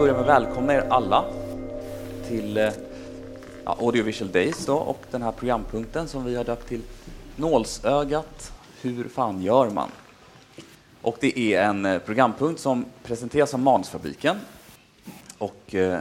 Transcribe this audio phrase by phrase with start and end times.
[0.00, 1.24] börja med att välkomna er alla
[2.28, 2.72] till eh,
[3.64, 6.82] ja, Audiovisual Days då, och den här programpunkten som vi har döpt till
[7.36, 9.88] Nålsögat, hur fan gör man?
[11.02, 14.36] Och det är en eh, programpunkt som presenteras av Manusfabriken.
[15.38, 16.00] Och, eh,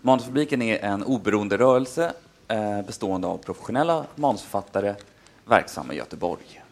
[0.00, 2.12] Manusfabriken är en oberoende rörelse
[2.48, 4.94] eh, bestående av professionella manusförfattare
[5.44, 6.62] verksamma i Göteborg.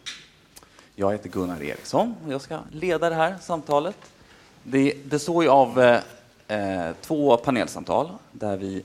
[0.95, 3.97] Jag heter Gunnar Eriksson och jag ska leda det här samtalet.
[4.63, 5.99] Det består ju av eh,
[6.47, 8.83] eh, två panelsamtal där vi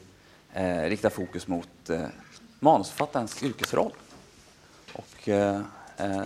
[0.53, 2.07] eh, riktar fokus mot eh,
[2.61, 3.93] manusförfattarens yrkesroll
[4.93, 5.61] och eh,
[5.97, 6.23] eh,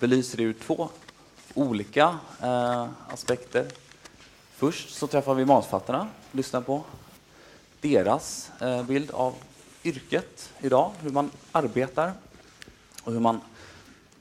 [0.00, 0.88] belyser det ur två
[1.54, 3.66] olika eh, aspekter.
[4.50, 6.82] Först så träffar vi manusförfattarna, och lyssnar på
[7.80, 9.34] deras eh, bild av
[9.84, 12.12] yrket idag, hur man arbetar
[13.02, 13.40] och hur man,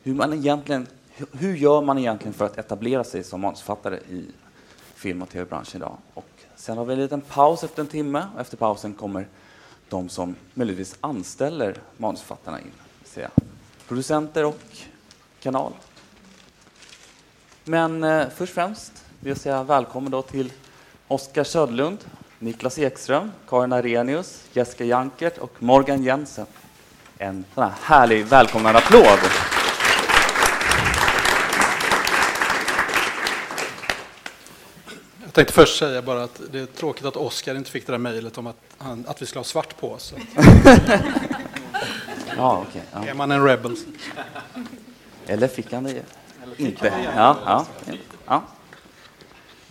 [0.04, 0.88] hur man egentligen
[1.32, 4.26] hur gör man egentligen för att etablera sig som manusförfattare i
[4.96, 5.98] film och tv-branschen idag?
[6.14, 6.30] Och
[6.64, 9.28] sen har vi en liten paus efter en timme och efter pausen kommer
[9.90, 12.72] de som möjligtvis anställer manusförfattarna in,
[13.04, 13.30] säga
[13.88, 14.60] producenter och
[15.40, 15.72] kanal.
[17.64, 20.52] Men eh, först och främst vill jag säga välkommen då till
[21.08, 21.98] Oskar Södlund,
[22.40, 26.46] Niklas Ekström, Karin Arrhenius, Jessica Jankert och Morgan Jensen.
[27.18, 29.20] En sån här härlig välkomnande applåd.
[35.34, 37.98] Jag tänkte först säga bara att det är tråkigt att Oskar inte fick det där
[37.98, 40.14] mejlet om att, han, att vi skulle ha svart på oss.
[42.38, 43.06] Ja, okay, ja.
[43.06, 43.76] Är man en rebel?
[45.28, 46.02] Eller fick han det
[46.58, 46.94] inte?
[47.16, 47.66] Ja, ja,
[48.26, 48.36] ja.
[48.36, 48.42] Eh,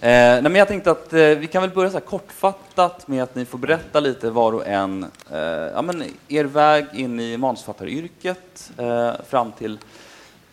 [0.08, 3.44] nej, men jag tänkte att eh, vi kan väl börja så kortfattat med att ni
[3.44, 5.38] får berätta lite var och en eh,
[5.74, 9.78] ja, men er väg in i manusförfattaryrket eh, fram till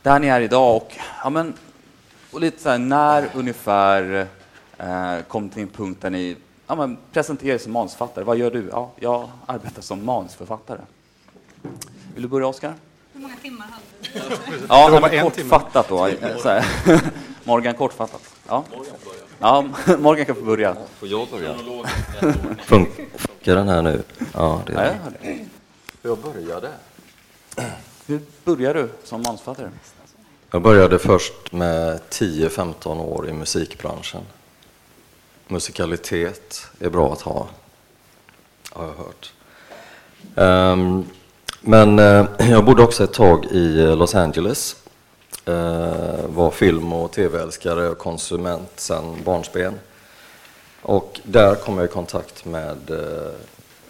[0.02, 1.54] där ni är idag och, ja, men,
[2.32, 4.28] och lite så här, när ungefär
[5.28, 6.36] kom till en punkt där ni
[6.68, 8.26] ja, men, presenterar er som manusförfattare.
[8.26, 8.70] Vad gör du?
[8.72, 10.80] Ja, jag arbetar som manusförfattare.
[12.14, 12.74] Vill du börja, Oskar?
[13.14, 13.84] Hur många timmar hade
[14.52, 14.66] du?
[14.70, 16.06] Ja, Det var en kortfattat då.
[16.08, 16.66] eh, Så här.
[17.44, 18.22] Morgan, kortfattat.
[18.48, 18.64] Ja.
[19.40, 19.66] ja,
[20.00, 20.76] Morgan kan få börja.
[21.00, 21.56] Får jag börja?
[22.66, 24.04] Fun- Funkar den här nu?
[24.34, 25.14] Ja, det gör jag den.
[25.22, 26.10] det.
[26.10, 26.70] Jag började.
[28.08, 29.70] Hur började du som manusförfattare?
[30.52, 34.22] Jag började först med 10-15 år i musikbranschen.
[35.52, 37.48] Musikalitet är bra att ha,
[38.72, 39.34] har jag hört.
[40.36, 41.10] Um,
[41.62, 44.76] men uh, jag bodde också ett tag i Los Angeles.
[45.48, 49.80] Uh, var film och tv-älskare och konsument sedan barnsben.
[50.82, 53.32] Och där kom jag i kontakt med uh,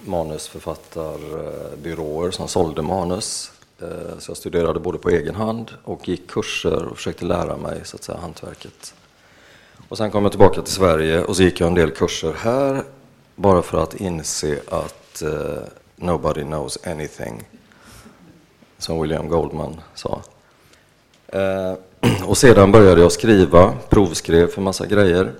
[0.06, 3.52] manusförfattarbyråer som sålde manus.
[4.20, 7.96] Så jag studerade både på egen hand och gick kurser och försökte lära mig så
[7.96, 8.94] att säga, hantverket.
[9.90, 12.84] Och sen kom jag tillbaka till Sverige och så gick jag en del kurser här
[13.36, 15.58] bara för att inse att uh,
[15.96, 17.50] nobody knows anything,
[18.78, 20.22] som William Goldman sa.
[21.36, 21.74] Uh,
[22.26, 25.32] och sedan började jag skriva, provskrev för massa grejer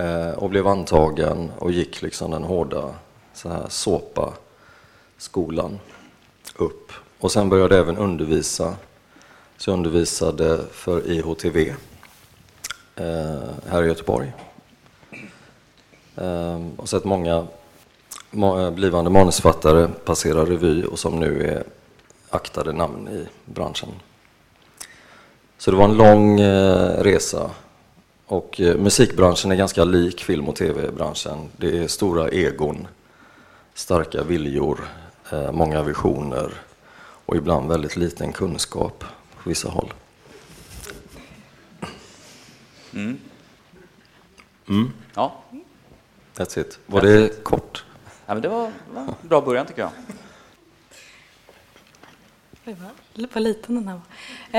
[0.00, 2.94] uh, och blev antagen och gick liksom den hårda
[3.34, 5.78] så här såpa-skolan
[6.56, 6.92] upp.
[7.18, 8.74] Och sen började jag även undervisa.
[9.56, 11.74] Så jag undervisade för IHTV
[13.00, 14.32] Eh, här i Göteborg.
[16.14, 17.46] Jag och sett många
[18.32, 21.64] eh, blivande manusförfattare passera revy och som nu är
[22.30, 23.88] aktade namn i branschen.
[25.58, 27.50] Så det var en lång eh, resa.
[28.26, 31.48] Och musikbranschen är ganska lik film och tv-branschen.
[31.56, 32.86] Det är stora egon,
[33.74, 34.80] starka viljor,
[35.52, 36.52] många visioner
[37.26, 39.04] och ibland väldigt liten kunskap
[39.42, 39.92] på vissa håll.
[45.14, 45.42] Ja,
[46.34, 46.78] That's it.
[46.86, 47.84] Var det kort?
[48.26, 49.90] ja men det var, var en bra början tycker jag.
[52.66, 52.76] Oj,
[53.32, 54.02] vad, liten den här var.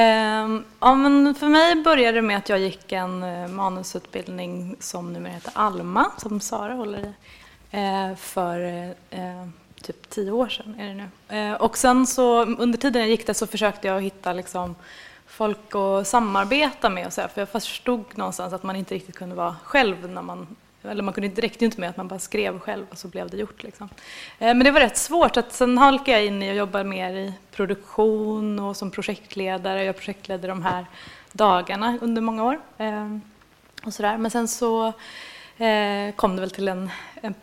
[0.02, 5.14] Ehm, ja, men för mig började det med att jag gick en eh, manusutbildning som
[5.14, 7.14] numera heter Alma, som Sara håller i,
[7.72, 8.60] eh, för
[9.10, 9.48] eh,
[9.82, 10.76] typ tio år sedan.
[10.80, 11.56] Är det nu.
[11.56, 14.76] Och sen så under tiden jag gick där så försökte jag hitta liksom,
[15.42, 19.16] folk att samarbeta med och så här, för jag förstod någonstans att man inte riktigt
[19.16, 20.48] kunde vara själv när man
[20.84, 23.08] eller man kunde inte, det räckte inte med att man bara skrev själv och så
[23.08, 23.64] blev det gjort.
[23.64, 23.90] Liksom.
[24.40, 25.38] Eh, men det var rätt svårt.
[25.38, 29.84] Att sen halkade jag in i att jobba mer i produktion och som projektledare.
[29.84, 30.86] Jag projektledde de här
[31.32, 32.60] dagarna under många år.
[32.78, 33.18] Eh,
[33.86, 34.18] och så där.
[34.18, 34.88] Men sen så
[35.58, 36.90] eh, kom det väl till en,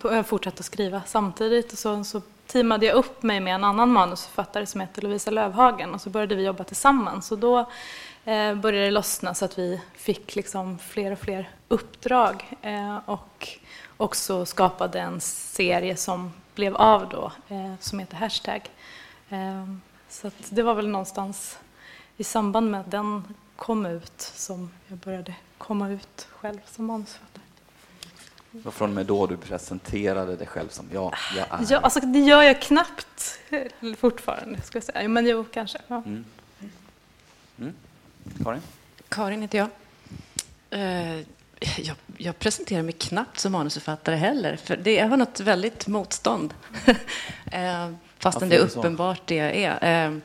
[0.02, 3.92] jag fortsatte att skriva samtidigt och så, så teamade jag upp mig med en annan
[3.92, 7.32] manusförfattare som heter Lovisa Lövhagen och så började vi jobba tillsammans.
[7.32, 7.58] Och då
[8.24, 13.48] eh, började det lossna så att vi fick liksom fler och fler uppdrag eh, och
[13.96, 18.70] också skapade en serie som blev av då, eh, som heter Hashtag.
[19.28, 21.58] Ehm, så det var väl någonstans
[22.16, 27.27] i samband med att den kom ut som jag började komma ut själv som manusförfattare.
[28.64, 31.66] Var från och med då du presenterade dig själv som ja, jag är.
[31.72, 33.38] Ja, alltså det gör jag knappt
[33.99, 35.08] fortfarande, ska jag säga.
[35.08, 35.78] Men jo, kanske.
[35.88, 35.96] Ja.
[36.06, 36.25] Mm.
[37.58, 37.75] Mm.
[38.44, 38.60] Karin?
[39.08, 39.69] Karin heter jag.
[40.75, 41.25] Uh,
[41.76, 41.96] jag.
[42.16, 42.38] jag.
[42.38, 46.54] presenterar mig knappt som manusförfattare heller, för det, jag har något väldigt motstånd.
[46.88, 46.94] uh,
[48.19, 50.08] fastän det är uppenbart det jag är.
[50.08, 50.19] Uh,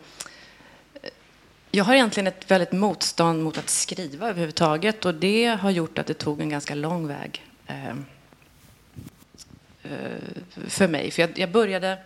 [1.71, 6.07] jag har egentligen ett väldigt motstånd mot att skriva överhuvudtaget och det har gjort att
[6.07, 7.41] det tog en ganska lång väg
[9.83, 11.11] Eh, för mig.
[11.11, 11.97] För jag, jag, började,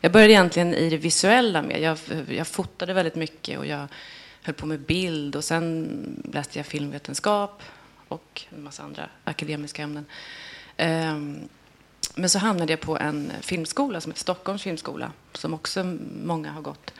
[0.00, 1.80] jag började egentligen i det visuella med.
[1.80, 1.98] Jag,
[2.28, 3.88] jag fotade väldigt mycket och jag
[4.42, 5.88] höll på med bild och sen
[6.32, 7.62] läste jag filmvetenskap
[8.08, 10.06] och en massa andra akademiska ämnen.
[10.76, 11.48] Ehm,
[12.14, 16.62] men så hamnade jag på en filmskola som heter Stockholms filmskola som också många har
[16.62, 16.94] gått.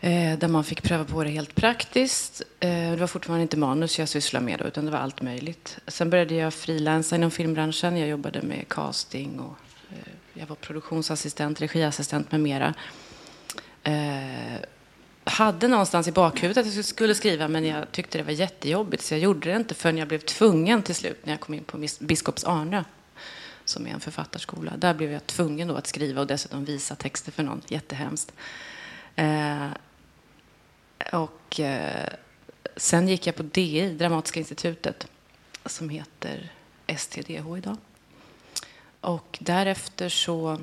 [0.00, 2.42] Eh, där man fick pröva på det helt praktiskt.
[2.60, 5.78] Eh, det var fortfarande inte manus jag sysslade med då, utan det var allt möjligt.
[5.86, 7.96] Sen började jag frilansa inom filmbranschen.
[7.96, 9.56] Jag jobbade med casting och
[9.90, 12.74] eh, jag var produktionsassistent, regiassistent med mera.
[13.82, 14.60] Eh,
[15.24, 19.14] hade någonstans i bakhuvudet att jag skulle skriva men jag tyckte det var jättejobbigt så
[19.14, 21.86] jag gjorde det inte förrän jag blev tvungen till slut när jag kom in på
[22.00, 22.84] Biskops Arnö
[23.64, 24.72] som är en författarskola.
[24.76, 27.60] Där blev jag tvungen då att skriva och dessutom visa texter för någon.
[27.68, 28.32] Jättehemskt.
[29.16, 29.66] Eh,
[31.12, 32.08] och eh,
[32.76, 35.06] sen gick jag på DI, Dramatiska institutet,
[35.66, 36.52] som heter
[36.96, 37.76] STDH idag.
[39.00, 40.60] Och därefter så,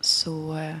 [0.00, 0.76] så eh,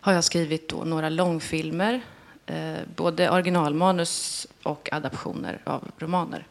[0.00, 2.00] har jag skrivit då några långfilmer,
[2.46, 6.46] eh, både originalmanus och adaptioner av romaner.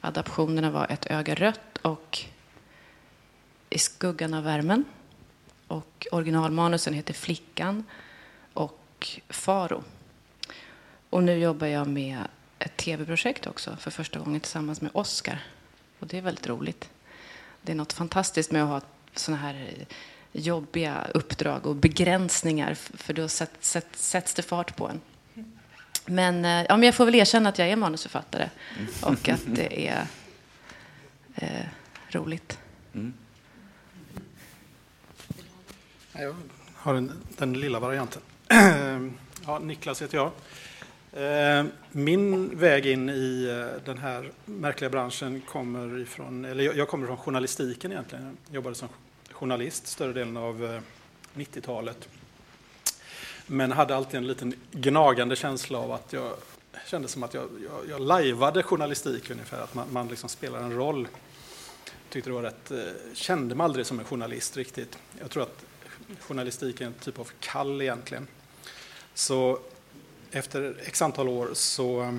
[0.00, 2.18] Adaptionerna var Ett öga rött och
[3.70, 4.84] I skuggan av värmen.
[5.68, 7.84] Och originalmanusen heter Flickan
[8.52, 9.82] och Faro.
[11.10, 12.18] Och nu jobbar jag med
[12.58, 15.38] ett tv-projekt också för första gången tillsammans med Oscar.
[15.98, 16.90] Och det är väldigt roligt.
[17.62, 18.80] Det är något fantastiskt med att ha
[19.14, 19.86] såna här
[20.32, 25.00] jobbiga uppdrag och begränsningar för då sätts, sätts det fart på en.
[26.06, 28.50] Men, eh, ja, men jag får väl erkänna att jag är manusförfattare
[29.02, 30.06] och att det är
[31.34, 31.66] eh,
[32.08, 32.58] roligt.
[32.94, 33.14] Mm.
[36.12, 36.34] Jag
[36.74, 38.22] har en, den lilla varianten.
[39.48, 40.30] Ja, Niklas heter jag.
[41.16, 47.06] Eh, min väg in i eh, den här märkliga branschen kommer ifrån, eller jag kommer
[47.06, 48.36] från journalistiken egentligen.
[48.46, 48.88] Jag jobbade som
[49.30, 50.80] journalist större delen av eh,
[51.34, 52.08] 90-talet.
[53.46, 56.32] Men hade alltid en liten gnagande känsla av att jag
[56.86, 60.74] kände som att jag, jag, jag lajvade journalistik ungefär, att man, man liksom spelar en
[60.74, 61.08] roll.
[62.08, 62.72] Tyckte det var rätt,
[63.12, 64.98] kände mig aldrig som en journalist riktigt.
[65.20, 65.64] Jag tror att
[66.20, 68.26] journalistik är en typ av kall egentligen.
[69.14, 69.60] Så
[70.30, 72.18] efter x antal år så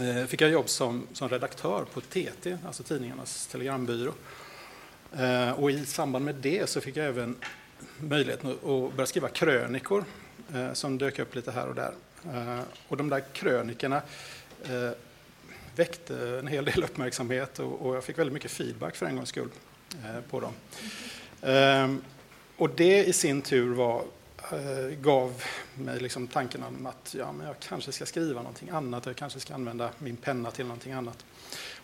[0.00, 4.12] eh, fick jag jobb som, som redaktör på TT, alltså tidningarnas telegrambyrå.
[5.16, 7.36] Eh, och i samband med det så fick jag även
[7.98, 10.04] möjligheten att börja skriva krönikor
[10.54, 11.94] eh, som dök upp lite här och där.
[12.88, 14.02] Och de där krönikorna
[15.76, 19.48] väckte en hel del uppmärksamhet och jag fick väldigt mycket feedback för en gångs skull
[20.30, 20.52] på dem.
[22.56, 24.04] Och det i sin tur var
[24.52, 25.42] Eh, gav
[25.74, 29.40] mig liksom tanken om att ja, men jag kanske ska skriva någonting annat, jag kanske
[29.40, 31.24] ska använda min penna till någonting annat.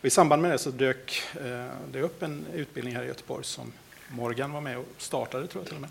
[0.00, 3.44] Och I samband med det så dök eh, det upp en utbildning här i Göteborg
[3.44, 3.72] som
[4.08, 5.90] Morgan var med och startade, tror jag till och med,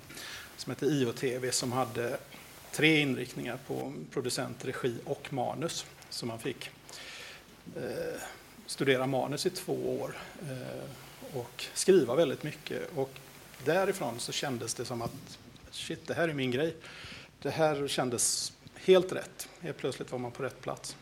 [0.57, 2.17] som hette IOTV som hade
[2.71, 5.85] tre inriktningar på producent, regi och manus.
[6.09, 6.69] Så man fick
[7.75, 8.21] eh,
[8.65, 12.91] studera manus i två år eh, och skriva väldigt mycket.
[12.95, 13.11] Och
[13.65, 15.38] därifrån så kändes det som att
[15.71, 16.75] shit, det här är min grej.
[17.41, 19.49] Det här kändes helt rätt.
[19.59, 20.95] Helt plötsligt var man på rätt plats.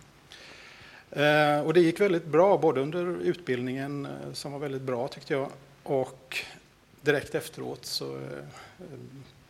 [1.11, 5.33] Eh, och det gick väldigt bra, både under utbildningen, eh, som var väldigt bra tyckte
[5.33, 5.51] jag,
[5.83, 6.37] och
[7.01, 8.21] direkt efteråt så, eh,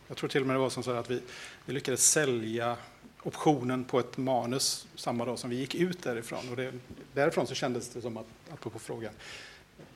[0.08, 1.20] jag tror till och med det var som så att vi,
[1.66, 2.76] vi lyckades sälja
[3.22, 6.48] optionen på ett manus samma dag som vi gick ut därifrån.
[6.50, 6.72] Och det,
[7.12, 9.12] därifrån så kändes det som att, apropå frågan,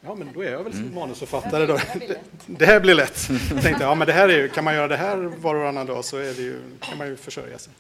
[0.05, 0.95] Ja, men då är jag väl mm.
[0.95, 1.79] manusförfattare då.
[2.47, 3.29] Det här blir lätt.
[3.51, 5.61] Jag tänkte, ja men det här är ju, kan man göra det här var och
[5.61, 7.73] varannan dag så är det ju, kan man ju försörja sig.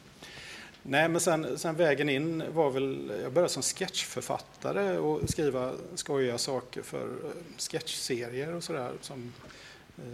[0.82, 6.38] Nej, men sen, sen vägen in var väl, jag började som sketchförfattare och skriva skojiga
[6.38, 9.32] saker för eh, sketchserier och sådär som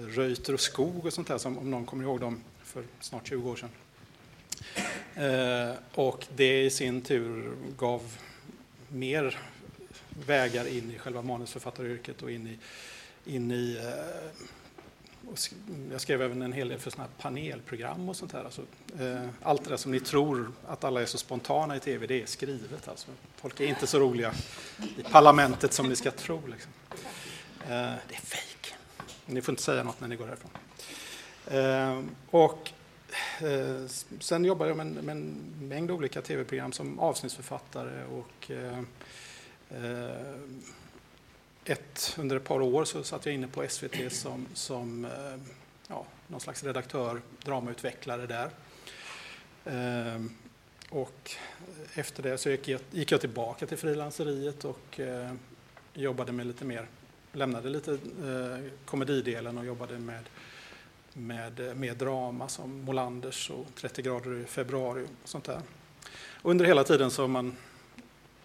[0.08, 3.50] Reuter och Skog och sånt där, som, om någon kommer ihåg dem för snart 20
[3.50, 3.70] år sedan.
[5.14, 8.02] Eh, och det i sin tur gav
[8.88, 9.38] mer
[10.26, 12.58] vägar in i själva manusförfattaryrket och in i,
[13.34, 14.42] in i eh,
[15.90, 18.44] jag skrev även en hel del för såna panelprogram och sånt här.
[18.44, 18.62] Alltså,
[18.98, 22.22] eh, allt det där som ni tror att alla är så spontana i tv, det
[22.22, 22.88] är skrivet.
[22.88, 23.08] Alltså.
[23.36, 24.32] Folk är inte så roliga
[24.96, 26.46] i parlamentet som ni ska tro.
[26.46, 26.72] Liksom.
[27.62, 27.68] Eh,
[28.08, 28.74] det är fejk.
[29.26, 30.50] Ni får inte säga något när ni går härifrån.
[31.46, 32.70] Eh, och
[33.40, 33.86] eh,
[34.20, 38.82] sen jobbar jag med, med en mängd olika tv-program som avsnittsförfattare och eh,
[39.70, 40.36] Eh,
[41.64, 45.10] ett, under ett par år så satt jag inne på SVT som, som eh,
[45.88, 48.50] ja, någon slags redaktör, dramautvecklare där.
[49.64, 50.22] Eh,
[50.90, 51.30] och
[51.94, 55.00] efter det så gick jag, gick jag tillbaka till frilanseriet och
[55.94, 56.86] jobbade med lite mer,
[57.32, 57.98] lämnade lite
[58.84, 60.28] komedidelen och jobbade med,
[61.12, 65.60] med mer drama som Molanders och 30 grader i februari och sånt där.
[66.42, 67.56] under hela tiden så har man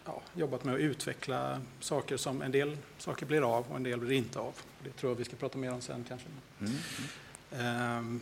[0.05, 3.99] ja, jobbat med att utveckla saker som en del saker blir av och en del
[3.99, 4.53] blir inte av.
[4.83, 6.27] Det tror jag vi ska prata mer om sen kanske.
[6.59, 6.73] Mm.
[7.59, 8.21] Ehm,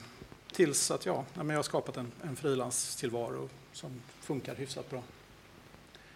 [0.51, 5.03] tills att ja, jag har skapat en, en frilanstillvaro som funkar hyfsat bra.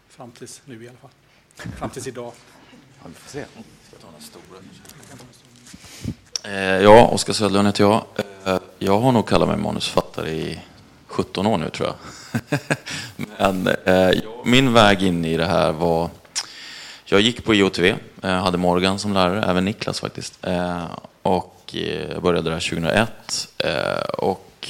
[0.07, 1.11] Fram tills nu i alla fall.
[1.55, 2.33] Fram tills idag.
[3.03, 3.45] Ja, vi får se.
[6.83, 8.05] ja, Oskar Söderlund heter jag.
[8.45, 10.61] Eh, jag har nog kallat mig manusförfattare i
[11.15, 11.95] 17 år nu tror jag.
[13.37, 16.09] Men eh, min väg in i det här var...
[17.05, 17.85] Jag gick på IOTV,
[18.23, 20.45] eh, hade Morgan som lärare, även Niklas faktiskt.
[20.45, 20.85] Eh,
[21.21, 23.47] och eh, jag började där 2001.
[23.57, 24.69] Eh, och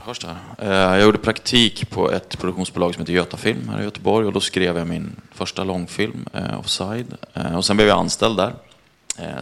[0.00, 0.38] Hörs det här?
[0.58, 4.40] Eh, jag gjorde praktik på ett produktionsbolag som heter Götafilm här i Göteborg och då
[4.40, 7.16] skrev jag min första långfilm, Offside.
[7.56, 8.54] Och sen blev jag anställd där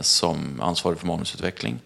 [0.00, 1.78] som ansvarig för manusutveckling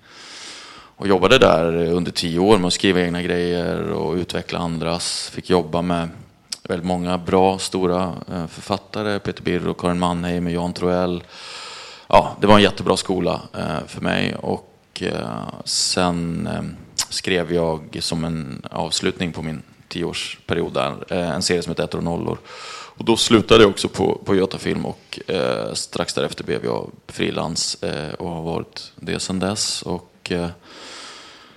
[0.97, 5.31] och jobbade där under tio år med att skriva egna grejer och utveckla andras.
[5.35, 6.09] Fick jobba med
[6.63, 9.19] väldigt många bra, stora eh, författare.
[9.19, 11.23] Peter Birro, Karin Mannheim, Jan Troell.
[12.09, 14.35] Ja, det var en jättebra skola eh, för mig.
[14.35, 16.49] Och eh, sen
[17.09, 22.05] skrev jag som en avslutning på min tioårsperiod där, en serie som heter Ettor och
[22.05, 22.39] nollor.
[22.97, 26.91] Och då slutade jag också på, på Göta Film och eh, strax därefter blev jag
[27.09, 29.83] frilans eh, och har varit det sedan dess.
[29.83, 30.49] Och, eh,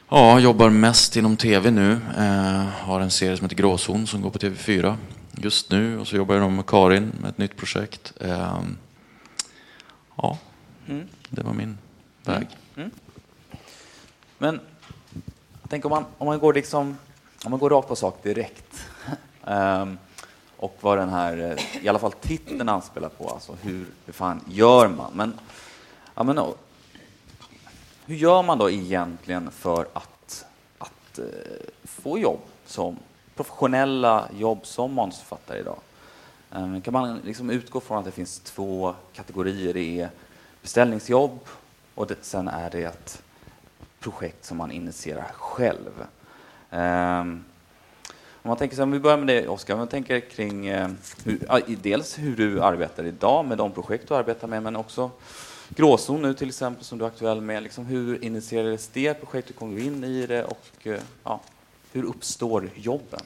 [0.09, 1.91] Ja, jobbar mest inom tv nu.
[2.17, 4.95] Eh, har en serie som heter Gråzon som går på TV4
[5.31, 5.99] just nu.
[5.99, 8.13] Och så jobbar jag med Karin med ett nytt projekt.
[8.21, 8.59] Eh,
[10.15, 10.37] ja,
[10.87, 11.07] mm.
[11.29, 11.77] det var min
[12.23, 12.47] väg.
[12.75, 12.89] Mm.
[12.89, 12.91] Mm.
[14.37, 14.59] Men
[15.69, 16.97] tänk om man, om man går liksom,
[17.45, 18.85] om man går rakt på sak direkt.
[19.43, 19.97] um,
[20.57, 24.41] och vad den här, eh, i alla fall titeln anspelar på, alltså hur, hur fan
[24.49, 25.11] gör man?
[25.13, 25.33] Men,
[26.15, 26.39] ja, men
[28.07, 30.45] hur gör man då egentligen för att,
[30.77, 31.25] att eh,
[31.83, 32.97] få jobb som
[33.35, 35.79] professionella jobb som manusförfattare idag?
[36.51, 39.73] Ehm, kan man liksom utgå från att det finns två kategorier?
[39.73, 40.09] Det är
[40.61, 41.39] beställningsjobb
[41.95, 43.21] och det, sen är det ett
[43.99, 46.05] projekt som man initierar själv.
[46.69, 47.45] Um,
[48.41, 50.89] om man tänker så, om vi börjar med det Oskar, om man tänker kring eh,
[51.23, 55.11] hur, dels hur du arbetar idag med de projekt du arbetar med, men också
[55.69, 57.63] Gråzon nu till exempel som du är aktuell med.
[57.63, 59.55] Liksom, hur initierades det projektet?
[59.55, 60.43] Hur kom du in i det?
[60.43, 61.41] Och eh, ja,
[61.91, 63.19] hur uppstår jobben?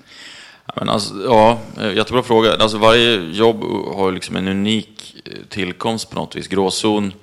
[0.65, 2.55] Ja, men alltså, ja, eh, jättebra fråga.
[2.55, 3.63] Alltså, varje jobb
[3.95, 6.47] har liksom en unik eh, tillkomst på något vis.
[6.47, 7.13] Gråzon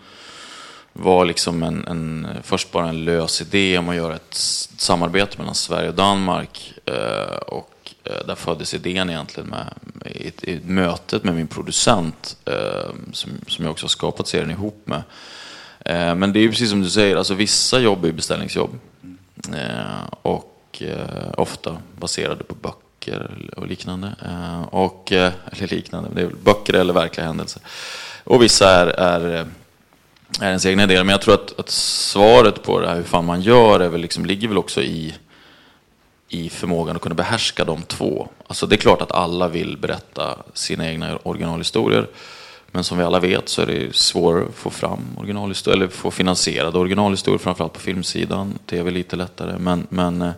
[0.92, 5.54] var liksom en, en, först bara en lös idé om att göra ett samarbete mellan
[5.54, 6.75] Sverige och Danmark.
[7.46, 7.77] och
[8.08, 9.74] Eh, där föddes idén egentligen med,
[10.04, 14.82] i, i mötet med min producent eh, som, som jag också har skapat serien ihop
[14.84, 15.02] med.
[15.84, 18.78] Eh, men det är ju precis som du säger, alltså vissa jobb är beställningsjobb.
[19.54, 24.12] Eh, och eh, ofta baserade på böcker och liknande.
[24.70, 27.62] och, eller liknande, det är böcker eller verkliga händelser.
[28.24, 29.46] Och vissa är, är
[30.40, 31.04] är ens egna idéer.
[31.04, 34.00] Men jag tror att, att, svaret på det här, hur fan man gör, är väl
[34.00, 35.14] liksom, ligger väl också i
[36.28, 38.28] i förmågan att kunna behärska de två.
[38.47, 42.08] Alltså det är klart att alla vill berätta sina egna originalhistorier.
[42.70, 46.11] Men som vi alla vet så är det svårare att få fram originalhistorier, eller få
[46.11, 48.58] finansierade originalhistorier, framförallt på filmsidan.
[48.66, 49.58] Tv är lite lättare.
[49.58, 50.32] Men, men, eh,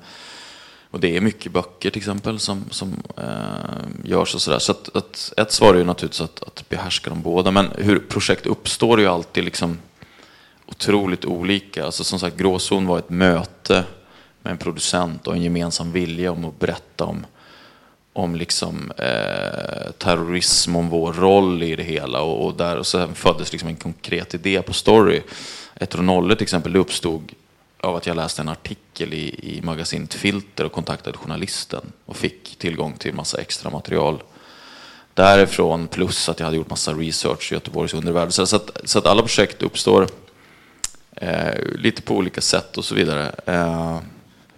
[0.91, 4.59] och det är mycket böcker till exempel som, som eh, görs och sådär.
[4.59, 7.51] Så att, att, ett svar är ju naturligtvis att, att behärska de båda.
[7.51, 9.79] Men hur projekt uppstår är ju alltid liksom
[10.67, 11.85] otroligt olika.
[11.85, 13.85] Alltså som sagt, Gråzon var ett möte
[14.43, 17.27] med en producent och en gemensam vilja om att berätta om,
[18.13, 22.21] om liksom, eh, terrorism, om vår roll i det hela.
[22.21, 25.23] Och, och där och sen föddes liksom en konkret idé på story.
[25.75, 27.33] Ettor och nollor till exempel, det uppstod
[27.81, 32.57] av att jag läste en artikel i, i magasinet Filter och kontaktade journalisten och fick
[32.59, 34.23] tillgång till massa extra material
[35.15, 38.33] därifrån plus att jag hade gjort massa research i Göteborgs undervärld.
[38.33, 40.09] Så, så, att, så att alla projekt uppstår
[41.17, 43.33] eh, lite på olika sätt och så vidare.
[43.47, 43.99] Eh,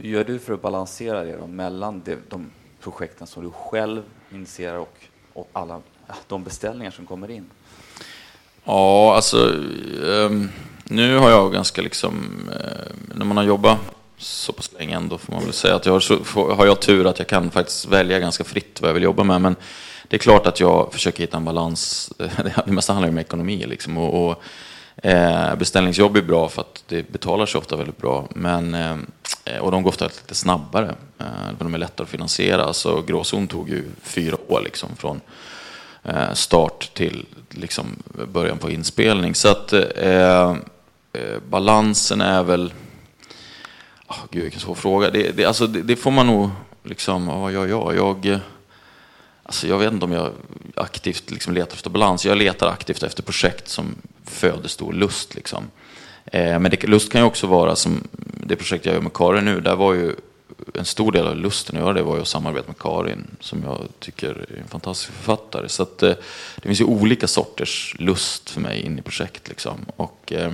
[0.02, 4.02] hur gör du för att balansera det då, mellan de, de projekten som du själv
[4.32, 4.96] initierar och,
[5.32, 5.80] och alla
[6.28, 7.50] de beställningar som kommer in?
[8.64, 10.50] Ja, alltså um,
[10.84, 12.14] nu har jag ganska liksom,
[12.48, 13.78] uh, när man har jobbat
[14.18, 17.06] så pass länge ändå får man väl säga att jag har, så, har jag tur
[17.06, 19.40] att jag kan faktiskt välja ganska fritt vad jag vill jobba med.
[19.40, 19.56] Men
[20.08, 22.12] det är klart att jag försöker hitta en balans.
[22.66, 23.98] Det mesta handlar ju om ekonomi liksom.
[23.98, 24.42] Och, och
[25.02, 28.28] eh, beställningsjobb är bra för att det betalar sig ofta väldigt bra.
[28.34, 30.94] Men, eh, och de går ofta lite snabbare.
[31.18, 31.26] Eh,
[31.58, 32.72] de är lättare att finansiera.
[32.72, 35.20] Så gråzon tog ju fyra år liksom från
[36.02, 37.86] eh, start till liksom,
[38.32, 39.34] början på inspelning.
[39.34, 40.56] Så att eh,
[41.12, 42.72] eh, balansen är väl...
[44.08, 45.10] Oh, gud, vilken svår fråga.
[45.10, 46.50] Det, det, alltså, det, det får man nog...
[46.84, 47.96] Liksom, vad gör jag?
[47.96, 48.40] Jag
[49.52, 50.32] Alltså jag vet inte om jag
[50.74, 52.24] aktivt liksom letar efter balans.
[52.24, 55.34] Jag letar aktivt efter projekt som föder stor lust.
[55.34, 55.64] Liksom.
[56.24, 58.08] Eh, men det, lust kan ju också vara som
[58.46, 59.60] det projekt jag gör med Karin nu.
[59.60, 60.14] Där var ju
[60.74, 63.62] en stor del av lusten att göra det var ju att samarbeta med Karin som
[63.62, 65.68] jag tycker är en fantastisk författare.
[65.68, 66.14] Så att, eh,
[66.56, 69.48] det finns ju olika sorters lust för mig in i projekt.
[69.48, 69.78] Liksom.
[69.96, 70.52] Och, eh,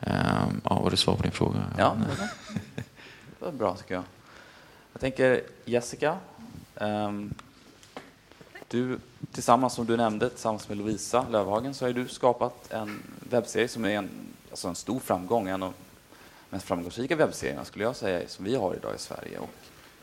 [0.00, 1.58] ehm, ja, var det svar på din fråga?
[1.78, 1.96] Ja,
[3.38, 4.04] det var bra tycker jag.
[4.92, 6.16] Jag tänker Jessica,
[6.74, 7.34] um,
[8.72, 8.98] du,
[9.32, 13.84] tillsammans som du nämnde, tillsammans med Lovisa Lövhagen, så har du skapat en webbserie som
[13.84, 14.10] är en,
[14.50, 15.48] alltså en stor framgång.
[15.48, 15.72] En av
[16.50, 19.38] de mest framgångsrika webbserierna skulle jag säga som vi har idag i Sverige.
[19.38, 19.50] Och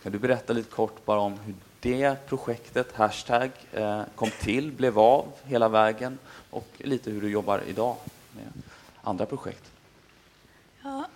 [0.04, 5.00] kan du berätta lite kort bara om hur det projektet, hashtag, eh, kom till, blev
[5.00, 6.18] av hela vägen
[6.50, 7.96] och lite hur du jobbar idag
[8.32, 8.64] med
[9.04, 9.72] andra projekt?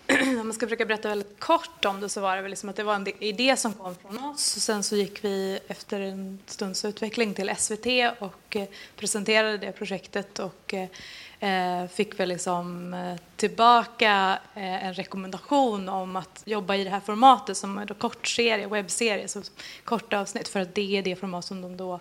[0.39, 2.75] Om man ska försöka berätta väldigt kort om det så var det väl liksom att
[2.75, 4.41] det var en idé som kom från oss.
[4.41, 7.85] Sen så gick vi efter en stunds utveckling till SVT
[8.19, 12.95] och eh, presenterade det projektet och eh, eh, fick väl liksom
[13.35, 19.41] tillbaka en rekommendation om att jobba i det här formatet som är kortserie, webbserie, så
[19.83, 21.99] korta avsnitt för att det är det format som de då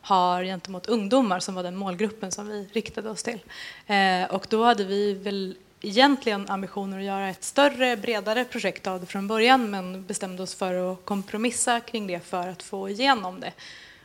[0.00, 3.38] har gentemot ungdomar som var den målgruppen som vi riktade oss till.
[4.30, 9.06] Och då hade vi väl egentligen ambitioner att göra ett större, bredare projekt av det
[9.06, 13.52] från början men bestämde oss för att kompromissa kring det för att få igenom det.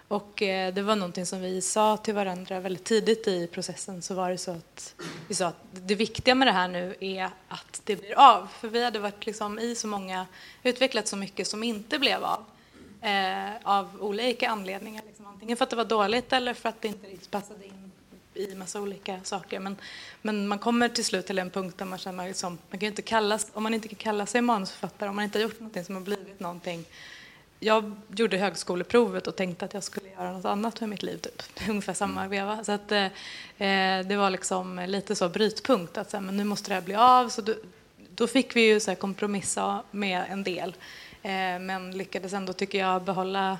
[0.07, 4.13] Och eh, det var någonting som vi sa till varandra väldigt tidigt i processen så
[4.13, 4.95] var det så att
[5.27, 8.47] vi sa att det viktiga med det här nu är att det blir av.
[8.59, 10.25] För vi hade varit liksom i så många,
[10.63, 12.43] utvecklat så mycket som inte blev av.
[13.01, 15.03] Eh, av olika anledningar.
[15.07, 15.25] Liksom.
[15.25, 17.76] Antingen för att det var dåligt eller för att det inte riktigt passade in
[18.37, 19.59] i massa olika saker.
[19.59, 19.77] Men,
[20.21, 23.01] men man kommer till slut till en punkt där man känner liksom, man kan inte
[23.01, 25.95] kalla, om man inte kan kalla sig manusförfattare, om man inte har gjort någonting som
[25.95, 26.85] har blivit någonting.
[27.59, 31.69] Jag gjorde högskoleprovet och tänkte att jag skulle göra något annat med mitt liv, typ.
[31.69, 32.31] ungefär samma mm.
[32.31, 32.63] veva.
[32.63, 33.07] Så att, eh,
[34.07, 36.95] det var liksom lite så brytpunkt, att så här, men nu måste det här bli
[36.95, 37.29] av.
[37.29, 37.53] Så då,
[38.15, 40.75] då fick vi ju så här, kompromissa med en del,
[41.23, 43.57] eh, men lyckades ändå, tycker jag, behålla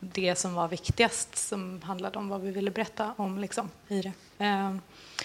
[0.00, 4.12] det som var viktigast som handlade om vad vi ville berätta om liksom, i det.
[4.38, 4.80] Ehm,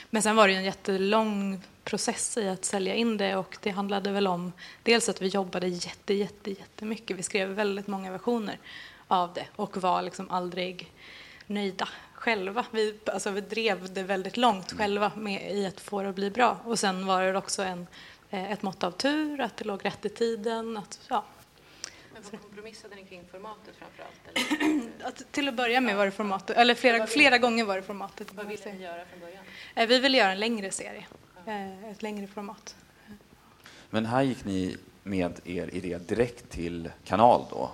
[0.10, 4.12] men sen var det en jättelång process i att sälja in det och det handlade
[4.12, 4.52] väl om
[4.84, 7.17] dels att vi jobbade jätte, jätte, jättemycket.
[7.17, 8.58] Vi skrev väldigt många versioner
[9.08, 10.91] av det och var liksom aldrig
[11.47, 12.65] nöjda själva.
[12.71, 16.30] Vi, alltså vi drev det väldigt långt själva med, i att få det att bli
[16.30, 16.58] bra.
[16.65, 17.88] Och sen var det också en,
[18.30, 20.78] eh, ett mått av tur, att det låg rätt i tiden.
[20.78, 21.24] Att, ja,
[22.31, 25.25] vad kompromissade ni kring formatet framför allt?
[25.31, 28.34] till att börja med var det formatet, eller flera, flera gånger var det formatet.
[28.34, 29.43] Vad ville ni göra från början?
[29.75, 31.05] Eh, vi ville göra en längre serie,
[31.45, 32.75] eh, ett längre format.
[33.89, 37.71] Men här gick ni med er idé direkt till kanal då.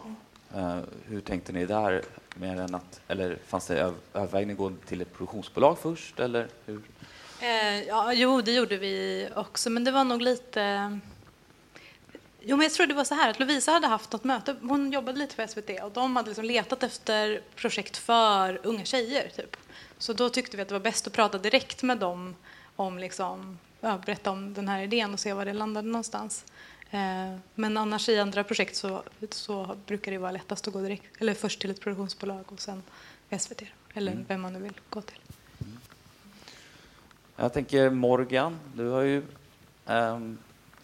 [0.53, 0.83] Mm.
[1.05, 2.03] Hur tänkte ni där?
[2.36, 6.19] Mer än att, eller fanns det övervägning att gå till ett produktionsbolag först?
[6.19, 6.81] Eller hur?
[7.88, 10.99] ja, jo, det gjorde vi också, men det var nog lite
[12.49, 14.55] Jo, men jag tror det var så här att Lovisa hade haft något möte.
[14.62, 19.29] Hon jobbade lite för SVT och de hade liksom letat efter projekt för unga tjejer.
[19.36, 19.57] Typ.
[19.97, 22.36] Så då tyckte vi att det var bäst att prata direkt med dem
[22.75, 26.45] om liksom, ja, berätta om den här idén och se var det landade någonstans.
[26.91, 31.21] Eh, men annars i andra projekt så, så brukar det vara lättast att gå direkt,
[31.21, 32.83] eller först till ett produktionsbolag och sen
[33.39, 34.25] SVT, eller mm.
[34.27, 35.19] vem man nu vill gå till.
[35.62, 35.77] Mm.
[37.36, 39.23] Jag tänker Morgan, du har ju
[39.86, 40.38] um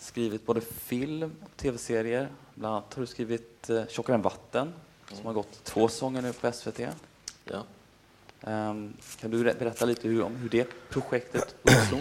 [0.03, 2.29] skrivit både film och tv-serier.
[2.55, 4.73] Bland annat har du skrivit eh, Tjockare än vatten,
[5.11, 6.79] som har gått två säsonger nu på SVT.
[7.45, 7.63] Ja.
[8.41, 11.99] Um, kan du berätta lite hur, om hur det projektet uppstod?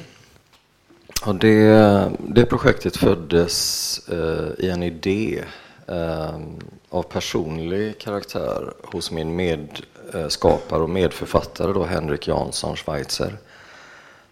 [1.27, 5.45] Ja, det, det projektet föddes eh, i en idé
[5.89, 6.41] eh,
[6.89, 13.37] av personlig karaktär hos min medskapare och medförfattare då, Henrik Jansson Schweitzer.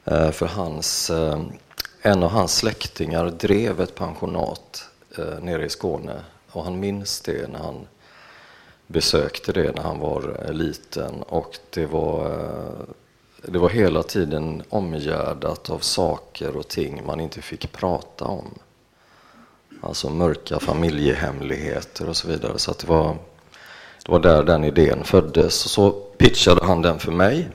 [0.05, 1.43] Eh, för hans, eh,
[2.03, 7.53] en av hans släktingar drev ett pensionat eh, nere i Skåne och han minns det
[7.53, 7.87] när han
[8.87, 12.95] besökte det när han var eh, liten och det var eh,
[13.43, 18.59] det var hela tiden omgärdat av saker och ting man inte fick prata om.
[19.81, 22.59] Alltså mörka familjehemligheter och så vidare.
[22.59, 23.17] Så det, var,
[24.07, 25.65] det var där den idén föddes.
[25.65, 27.49] Och så pitchade han den för mig.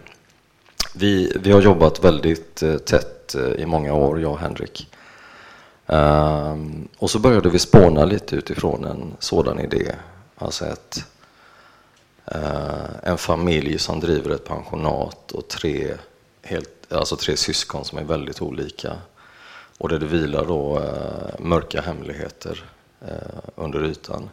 [0.95, 4.89] Vi, vi har jobbat väldigt eh, tätt sett eh, i många år, jag och Henrik.
[5.87, 9.95] Um, och så började vi spåna lite utifrån en sådan idé.
[10.37, 11.05] Alltså ett
[12.25, 15.93] eh, en familj som driver ett pensionat och tre,
[16.41, 18.93] helt, alltså tre syskon som är väldigt olika.
[19.77, 22.63] Och där det vilar då eh, mörka hemligheter
[23.55, 24.29] under ytan.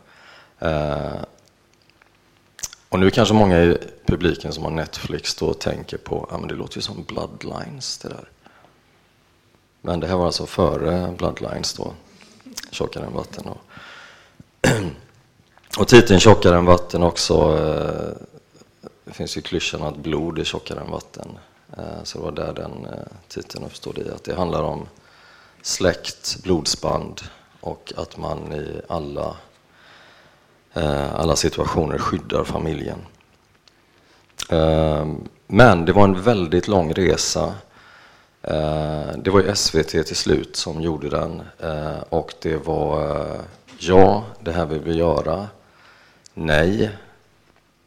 [2.89, 6.55] och nu kanske många i publiken som har Netflix då tänker på, ja men det
[6.55, 8.29] låter ju som Bloodlines det där.
[9.83, 11.93] Men det här var alltså före Bloodlines då,
[12.71, 13.45] Tjockare än vatten.
[13.47, 13.59] Och
[15.79, 17.35] Och titeln Tjockare än vatten också.
[17.35, 21.29] Eh, det finns ju klyschan att blod är tjockare än vatten.
[21.77, 24.11] Eh, så det var där den eh, titeln uppstod i.
[24.11, 24.89] Att det handlar om
[25.63, 27.21] släkt, blodsband
[27.61, 29.37] och att man i alla,
[31.15, 32.99] alla situationer skyddar familjen.
[35.47, 37.55] Men det var en väldigt lång resa.
[38.43, 43.41] Eh, det var SVT till slut som gjorde den eh, och det var eh,
[43.79, 45.49] ja, det här vill vi göra.
[46.35, 46.91] Nej,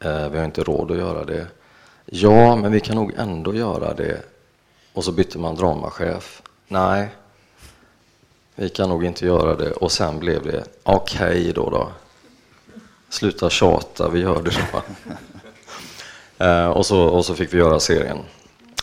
[0.00, 1.46] vi har inte råd att göra det.
[2.04, 4.22] Ja, men vi kan nog ändå göra det.
[4.92, 6.42] Och så bytte man dramachef.
[6.68, 7.08] Nej,
[8.54, 9.72] vi kan nog inte göra det.
[9.72, 11.88] Och sen blev det okej okay då, då.
[13.08, 14.82] Sluta tjata, vi gör det då.
[16.74, 18.18] Och, så, och så fick vi göra serien.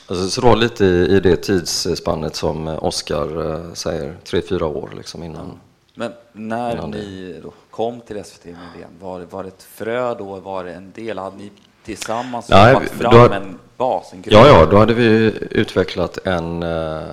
[0.07, 4.65] Alltså, så det var lite i, i det tidsspannet som Oscar eh, säger, tre, fyra
[4.65, 5.59] år liksom innan.
[5.95, 10.39] Men när ni kom till SVT med idén, var, var det ett frö då?
[10.39, 11.17] Var det en del?
[11.17, 11.51] Hade ni
[11.83, 14.13] tillsammans jobbat fram då, en bas?
[14.13, 14.23] En?
[14.25, 17.03] Ja, ja, då hade vi utvecklat en, eh,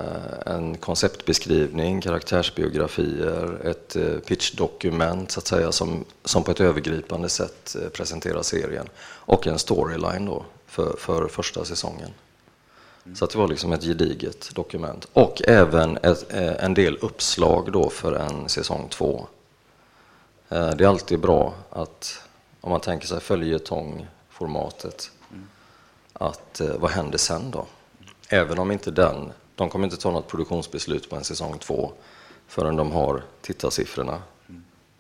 [0.47, 7.77] en konceptbeskrivning, karaktärsbiografier, ett eh, pitchdokument så att säga som, som på ett övergripande sätt
[7.83, 12.11] eh, presenterar serien och en storyline då för, för första säsongen.
[13.15, 15.07] Så det var liksom ett gediget dokument.
[15.13, 19.27] Och även ett, eh, en del uppslag då för en säsong två.
[20.49, 22.23] Eh, det är alltid bra att,
[22.61, 25.11] om man tänker sig följetongformatet,
[26.13, 27.67] att eh, vad händer sen då?
[28.29, 31.93] Även om inte den, de kommer inte ta något produktionsbeslut på en säsong två
[32.47, 34.23] förrän de har tittarsiffrorna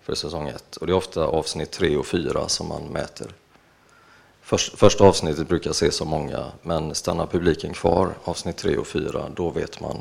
[0.02, 0.76] för säsong ett.
[0.76, 3.26] Och det är ofta avsnitt tre och fyra som man mäter.
[4.50, 9.28] Först, första avsnittet brukar se så många, men stannar publiken kvar, avsnitt tre och fyra,
[9.36, 9.96] då vet man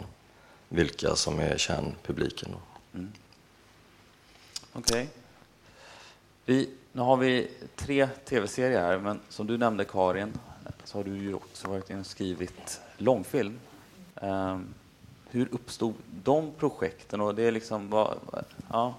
[0.70, 2.56] vilka som är kärnpubliken.
[2.94, 3.12] Mm.
[4.74, 5.10] Okej.
[6.46, 6.68] Okay.
[6.92, 10.34] Nu har vi tre tv-serier här, men som du nämnde Karin,
[10.84, 13.60] så har du ju också varit och skrivit långfilm.
[14.16, 14.74] Um,
[15.30, 17.22] hur uppstod de projekten?
[17.22, 18.18] Och det är liksom, vad,
[18.70, 18.96] ja,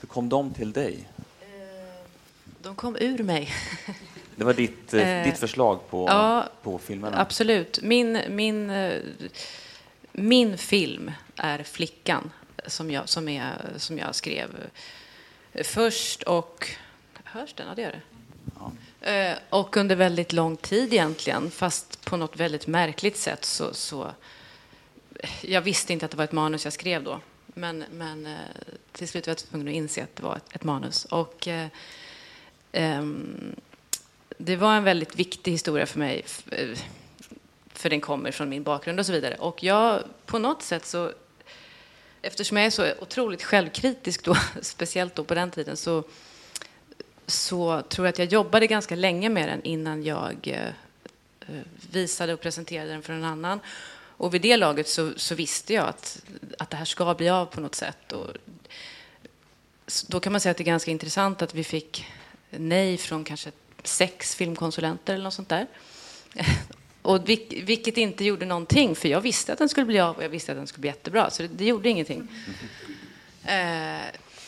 [0.00, 1.08] hur kom de till dig?
[1.40, 2.04] Eh,
[2.62, 3.50] de kom ur mig.
[4.36, 7.14] Det var ditt, eh, ditt förslag på, ja, på filmen?
[7.14, 7.82] Absolut.
[7.82, 9.00] Min, min, eh,
[10.12, 12.30] min film är Flickan,
[12.66, 14.48] som jag, som, är, som jag skrev
[15.64, 16.68] först och...
[17.24, 17.68] Hörs den?
[17.68, 18.00] Ja, det gör det.
[18.58, 18.72] Ja.
[19.10, 24.10] Eh, och under väldigt lång tid egentligen, fast på något väldigt märkligt sätt så, så...
[25.40, 27.20] Jag visste inte att det var ett manus jag skrev då.
[27.46, 28.36] Men, men
[28.92, 31.04] till slut var jag tvungen att inse att det var ett, ett manus.
[31.04, 31.68] Och, eh,
[32.72, 33.56] um,
[34.38, 36.78] det var en väldigt viktig historia för mig, eh,
[37.72, 39.34] för den kommer från min bakgrund och så vidare.
[39.34, 41.12] Och jag, på något sätt så,
[42.22, 46.04] eftersom jag är så otroligt självkritisk då, speciellt då på den tiden, så,
[47.26, 50.66] så tror jag att jag jobbade ganska länge med den innan jag eh,
[51.40, 53.60] eh, visade och presenterade den för en annan.
[54.18, 56.22] Och vid det laget så, så, visste jag att,
[56.58, 58.12] att det här ska bli av på något sätt.
[58.12, 58.30] Och
[60.06, 62.06] då kan man säga att det är ganska intressant att vi fick
[62.50, 63.50] nej från kanske
[63.82, 65.66] sex filmkonsulenter eller något sånt där.
[67.06, 70.28] Och vilket inte gjorde någonting, för jag visste att den skulle bli av och jag
[70.28, 72.28] visste att den skulle bli jättebra, så det, det gjorde ingenting.
[73.44, 74.00] Eh,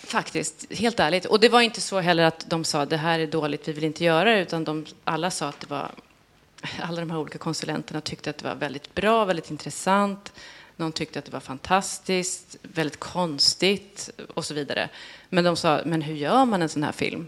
[0.04, 1.24] faktiskt, helt ärligt.
[1.24, 3.84] Och det var inte så heller att de sa det här är dåligt, vi vill
[3.84, 5.90] inte göra det, utan de, alla sa att det var,
[6.80, 10.32] alla de här olika konsulenterna tyckte att det var väldigt bra, väldigt intressant.
[10.76, 14.88] Någon tyckte att det var fantastiskt, väldigt konstigt och så vidare.
[15.28, 17.26] Men de sa, men hur gör man en sån här film?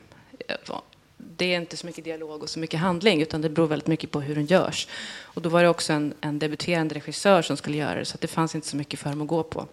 [1.37, 4.11] Det är inte så mycket dialog och så mycket handling, utan det beror väldigt mycket
[4.11, 4.89] på hur den görs.
[5.23, 8.27] Och då var det också en, en debuterande regissör som skulle göra det, så det
[8.27, 9.67] fanns inte så mycket för dem att gå på.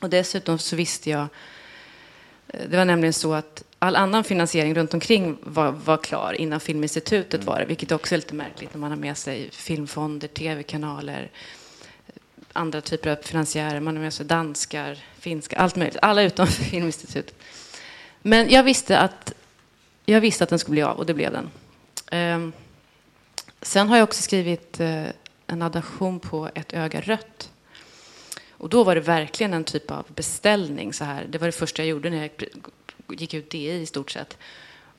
[0.00, 1.26] Och dessutom så visste jag,
[2.46, 7.34] det var nämligen så att all annan finansiering runt omkring var, var klar innan Filminstitutet
[7.34, 7.46] mm.
[7.46, 11.30] var det, vilket också är lite märkligt när man har med sig filmfonder, tv-kanaler,
[12.52, 17.34] andra typer av finansiärer, man har med sig danskar, finska, allt möjligt, alla utom Filminstitutet.
[18.22, 19.34] Men jag visste att,
[20.12, 21.50] jag visste att den skulle bli av och det blev den.
[22.10, 22.54] Eh,
[23.62, 25.06] sen har jag också skrivit eh,
[25.46, 27.50] en adaption på Ett öga rött.
[28.50, 30.92] Och då var det verkligen en typ av beställning.
[30.92, 31.26] Så här.
[31.28, 32.30] Det var det första jag gjorde när jag
[33.18, 34.38] gick ut DI i stort sett.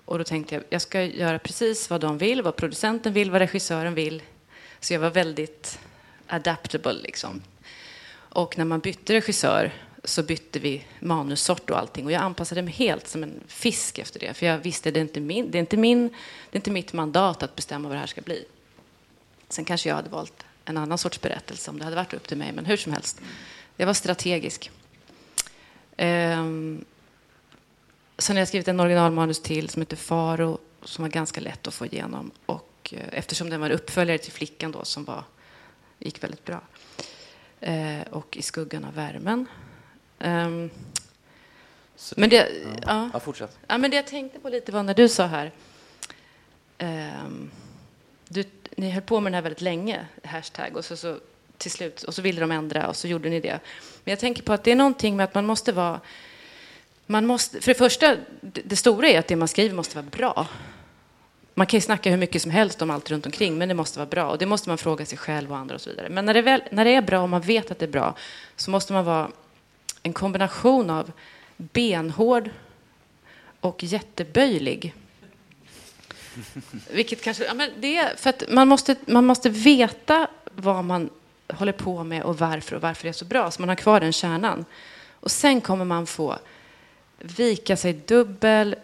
[0.06, 3.42] Och då tänkte jag, jag ska göra precis vad de vill, vad producenten vill, vad
[3.42, 4.22] regissören vill.
[4.80, 5.80] Så jag var väldigt
[6.28, 7.42] adaptable liksom.
[8.12, 9.72] Och när man bytte regissör
[10.04, 12.06] så bytte vi manussort och allting.
[12.06, 14.34] Och jag anpassade mig helt som en fisk efter det.
[14.34, 16.94] För jag visste, det är inte, min, det är inte, min, det är inte mitt
[16.94, 18.46] mandat att bestämma vad det här ska bli.
[19.50, 22.38] Sen kanske jag hade valt en annan sorts berättelse om det hade varit upp till
[22.38, 22.52] mig.
[22.52, 23.22] Men hur som helst,
[23.78, 24.72] jag var strategisk.
[25.98, 26.86] Ehm,
[28.18, 31.74] sen har jag skrivit en originalmanus till som heter Faro som var ganska lätt att
[31.74, 32.32] få igenom.
[32.46, 35.24] Och eh, eftersom den var uppföljare till Flickan då som var,
[36.00, 36.62] gick väldigt bra.
[37.60, 39.46] Eh, och I skuggan av värmen.
[40.20, 40.70] Um,
[42.16, 42.46] men det, ja.
[42.86, 43.10] Ja.
[43.14, 43.58] ja, fortsätt.
[43.68, 45.52] Ja, men det jag tänkte på lite var när du sa här.
[46.80, 47.52] Um,
[48.28, 48.44] du,
[48.78, 51.18] ni höll på med den här väldigt länge, hashtag, och så, så
[51.58, 53.60] till slut och så ville de ändra och så gjorde ni det.
[54.04, 56.00] Men jag tänker på att det är någonting med att man måste vara
[57.12, 60.48] man måste, för det första, det stora är att det man skriver måste vara bra.
[61.54, 64.00] Man kan ju snacka hur mycket som helst om allt runt omkring, men det måste
[64.00, 64.30] vara bra.
[64.30, 66.10] Och det måste man fråga sig själv och andra och så vidare.
[66.10, 68.16] Men när det, väl, när det är bra och man vet att det är bra,
[68.56, 69.32] så måste man vara
[70.04, 71.12] en kombination av
[71.58, 72.50] benhård
[73.60, 74.94] och jätteböjlig.
[76.92, 81.10] Vilket kanske, ja, men det är för att man måste, man måste veta vad man
[81.48, 84.00] håller på med och varför och varför det är så bra, så man har kvar
[84.00, 84.66] den kärnan.
[85.12, 86.38] Och sen kommer man få
[87.20, 88.76] vika sig dubbel,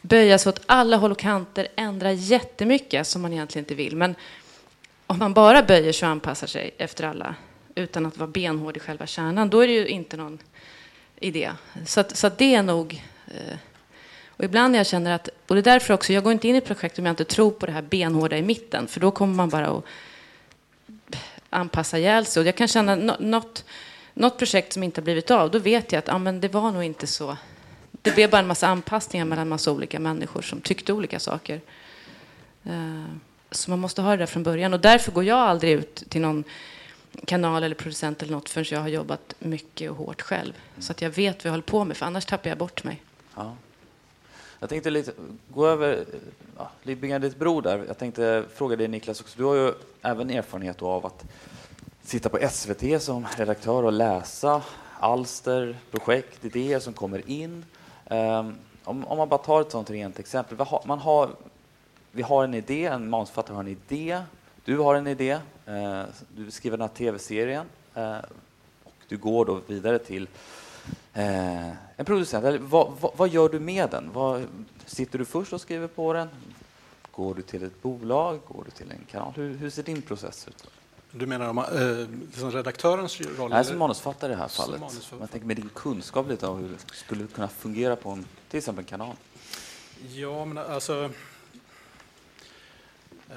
[0.00, 3.96] böja sig åt alla håll och kanter, ändra jättemycket som man egentligen inte vill.
[3.96, 4.14] Men
[5.06, 7.34] om man bara böjer sig och anpassar sig efter alla
[7.74, 10.38] utan att vara benhård i själva kärnan, då är det ju inte någon
[11.20, 11.50] idé.
[11.86, 13.02] Så, att, så att det är nog...
[13.26, 13.56] Eh,
[14.26, 16.56] och ibland när jag känner att, och det är därför också, jag går inte in
[16.56, 19.34] i projekt om jag inte tror på det här benhårda i mitten, för då kommer
[19.34, 19.84] man bara att
[21.50, 22.40] anpassa ihjäl sig.
[22.40, 23.64] Och jag kan känna något
[24.14, 26.72] något projekt som inte har blivit av, då vet jag att ah, men det var
[26.72, 27.36] nog inte så.
[27.90, 31.60] Det blev bara en massa anpassningar mellan en massa olika människor som tyckte olika saker.
[32.64, 33.04] Eh,
[33.50, 34.74] så man måste ha det där från början.
[34.74, 36.44] Och därför går jag aldrig ut till någon
[37.26, 40.52] kanal eller producent eller något förrän jag har jobbat mycket och hårt själv.
[40.78, 43.02] Så att jag vet vad jag håller på med, för annars tappar jag bort mig.
[43.36, 43.56] Ja.
[44.58, 45.12] Jag tänkte lite,
[45.48, 46.04] gå över,
[46.56, 47.84] ja, bygga ditt bro där.
[47.88, 51.24] Jag tänkte fråga dig Niklas också, du har ju även erfarenhet av att
[52.02, 54.62] sitta på SVT som redaktör och läsa
[55.00, 57.64] alster, projekt, idéer som kommer in.
[58.10, 60.66] Um, om, om, man bara tar ett sånt rent exempel.
[60.84, 61.30] Man har,
[62.12, 64.22] vi har en idé, en manusförfattare har en idé.
[64.64, 65.38] Du har en idé.
[65.70, 66.04] Uh,
[66.36, 67.66] du skriver den här tv-serien.
[67.96, 68.18] Uh,
[68.84, 70.22] och du går då vidare till
[71.16, 72.60] uh, en producent.
[72.60, 74.10] Vad, vad, vad, gör du med den?
[74.12, 74.46] Vad,
[74.86, 76.28] sitter du först och skriver på den?
[77.12, 78.40] Går du till ett bolag?
[78.48, 79.32] Går du till en kanal?
[79.36, 80.70] Hur, hur ser din process ut?
[81.12, 83.50] Du menar om, eh, redaktörens roll?
[83.50, 84.80] Nej, som manusfattare i det här fallet.
[85.18, 88.58] Man tänker med din kunskap lite av hur det skulle kunna fungera på en, till
[88.58, 89.16] exempel en kanal.
[90.08, 91.10] Ja, men alltså...
[93.30, 93.36] Eh,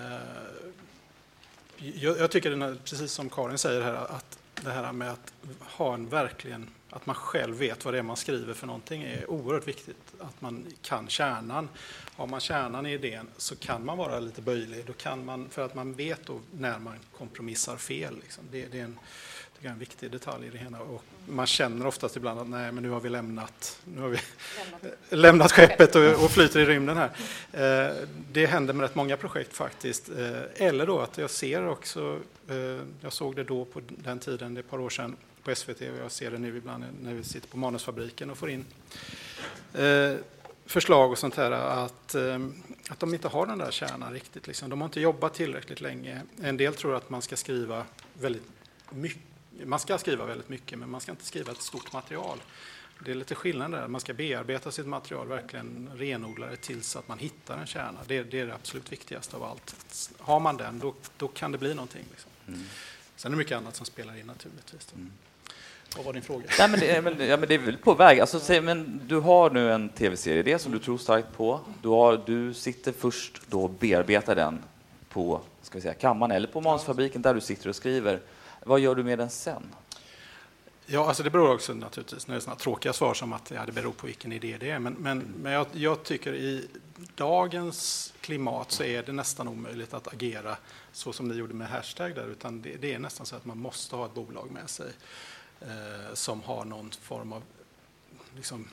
[1.78, 5.94] jag, jag, tycker, här, precis som Karin säger här, att det här med att ha
[5.94, 9.68] en verkligen, att man själv vet vad det är man skriver för någonting är oerhört
[9.68, 10.14] viktigt.
[10.20, 11.70] Att man kan kärnan
[12.16, 14.86] har man kärnan i idén så kan man vara lite böjlig.
[14.86, 18.16] Då kan man, för att man vet då när man kompromissar fel.
[18.22, 18.44] Liksom.
[18.52, 19.00] Det, det, är en,
[19.64, 20.80] det är en viktig detalj i det hela.
[20.80, 24.18] Och man känner oftast ibland att nej, men nu har vi lämnat, nu har vi
[24.58, 25.00] lämnat.
[25.10, 27.10] lämnat skeppet och, och flyter i rymden här.
[27.52, 27.96] Eh,
[28.32, 30.10] det händer med rätt många projekt faktiskt.
[30.10, 32.56] Eh, eller då att jag ser också, eh,
[33.02, 35.82] jag såg det då på den tiden, det är ett par år sedan, på SVT
[35.82, 38.66] och jag ser det nu ibland när vi sitter på manusfabriken och får in
[39.74, 40.16] eh,
[40.66, 42.40] förslag och sånt här att, eh,
[42.90, 44.48] att de inte har den där kärnan riktigt.
[44.48, 44.70] Liksom.
[44.70, 46.22] De har inte jobbat tillräckligt länge.
[46.42, 48.44] En del tror att man ska skriva väldigt
[48.90, 49.33] mycket.
[49.66, 52.38] Man ska skriva väldigt mycket, men man ska inte skriva ett stort material.
[53.06, 53.88] Det är lite skillnad där.
[53.88, 58.00] Man ska bearbeta sitt material, verkligen renodla det tills att man hittar en kärna.
[58.08, 59.76] Det, är det absolut viktigaste av allt.
[60.20, 62.06] Har man den, då, då kan det bli någonting.
[62.12, 62.32] Liksom.
[62.48, 62.64] Mm.
[63.16, 64.94] Sen är det mycket annat som spelar in naturligtvis.
[64.96, 65.12] Mm.
[65.96, 66.44] Vad var din fråga?
[66.60, 68.20] Nej, men det, är, väl- ja, men det är väl på väg.
[68.20, 71.60] Alltså, säg, men du har nu en tv-serie som du tror starkt på.
[71.82, 74.60] Du, har, du sitter först då och bearbetar den
[75.10, 78.20] på ska vi säga, kammaren eller på manusfabriken där du sitter och skriver.
[78.66, 79.64] Vad gör du med den sen?
[80.86, 83.66] Ja, alltså det beror också naturligtvis, nu är det sådana tråkiga svar som att ja,
[83.66, 86.68] det beror på vilken idé det är, men, men, men jag, jag tycker i
[87.16, 90.58] dagens klimat så är det nästan omöjligt att agera
[90.92, 93.58] så som ni gjorde med hashtag där, utan det, det är nästan så att man
[93.58, 94.90] måste ha ett bolag med sig
[95.62, 97.44] eh, som har någon form av
[98.36, 98.68] liksom,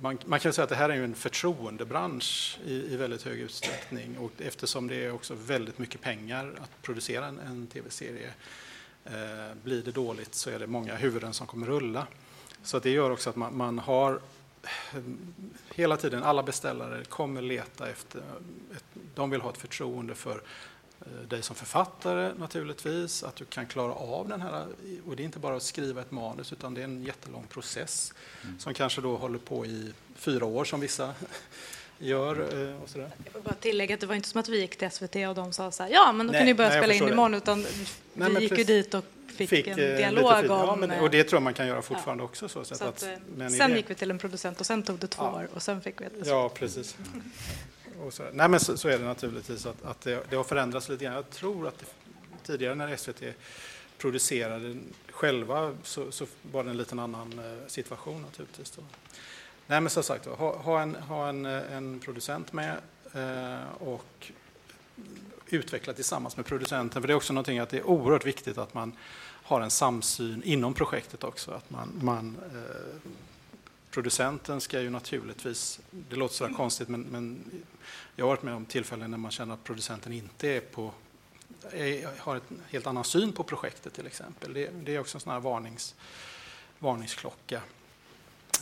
[0.00, 3.40] man, man kan säga att det här är ju en förtroendebransch i, i väldigt hög
[3.40, 8.63] utsträckning och eftersom det är också väldigt mycket pengar att producera en, en tv-serie Eh,
[9.62, 12.06] blir det dåligt så är det många huvuden som kommer rulla.
[12.64, 14.20] Så det gör också att man, man har
[14.62, 15.00] eh,
[15.74, 18.18] hela tiden, alla beställare kommer leta efter,
[18.76, 20.42] ett, de vill ha ett förtroende för
[21.00, 24.66] eh, dig som författare naturligtvis, att du kan klara av den här,
[25.06, 28.14] och det är inte bara att skriva ett manus utan det är en jättelång process
[28.58, 31.14] som kanske då håller på i fyra år som vissa
[32.04, 32.40] gör.
[32.70, 33.10] eh, Och sådär.
[33.24, 35.34] Jag får bara tillägga att det var inte som att vi gick till SVT och
[35.34, 37.10] de sa så här, ja men då Nej, kan ni börja nej, spela in det.
[37.12, 37.68] imorgon, utan vi
[38.14, 39.04] Nej, men gick ju dit och
[39.36, 40.46] fick, en eh, dialog om...
[40.48, 42.48] Ja, men, eh, och det tror jag man kan göra fortfarande också.
[42.48, 43.76] Så, så så att, att, eh, med en sen idé.
[43.78, 45.32] gick vi till en producent och sen tog det två Ja.
[45.36, 46.28] år och sen fick vi ett beslut.
[46.28, 46.96] Ja, precis.
[48.06, 50.88] Och så, nej, men så, så är det naturligtvis att, att det, det har förändrats
[50.88, 51.14] lite grann.
[51.14, 51.86] Jag tror att det,
[52.46, 53.22] tidigare när SVT
[53.98, 54.76] producerade
[55.10, 58.70] själva så, så var det en liten annan situation naturligtvis.
[58.70, 58.82] Då.
[59.66, 62.76] Nej, men som sagt, ha, ha, en, ha en, eh, en producent med
[63.14, 64.30] eh, och
[65.46, 67.02] utveckla tillsammans med producenten.
[67.02, 68.92] För det är också någonting att det är oerhört viktigt att man
[69.44, 71.50] har en samsyn inom projektet också.
[71.50, 73.10] Att man, man eh,
[73.90, 77.44] producenten ska ju naturligtvis, det låter sådär konstigt, men, men
[78.16, 80.92] jag har varit med om tillfällen när man känner att producenten inte är på,
[81.70, 84.52] är, har en helt annan syn på projektet till exempel.
[84.52, 85.94] Det, det är också en sån här varnings,
[86.78, 87.60] varningsklocka.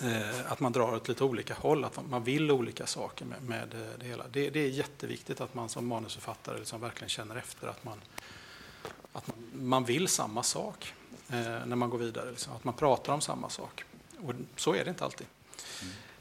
[0.03, 3.75] Eh, att man drar åt lite olika håll, att man vill olika saker med, med
[3.75, 4.25] eh, det hela.
[4.33, 8.01] Det, det är jätteviktigt att man som manusförfattare liksom verkligen känner efter att man,
[9.13, 10.95] att man, man vill samma sak
[11.29, 12.31] eh, när man går vidare.
[12.31, 13.85] Liksom, att man pratar om samma sak.
[14.21, 15.27] Och så är det inte alltid.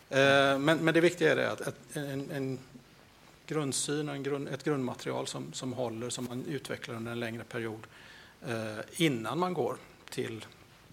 [0.10, 2.60] Eh, men, men det viktiga är det att, att en, en
[3.48, 7.44] grundsyn och en grund, ett grundmaterial som, som håller, som man utvecklar under en längre
[7.44, 7.88] period
[8.48, 9.78] eh, innan man går
[10.10, 10.46] till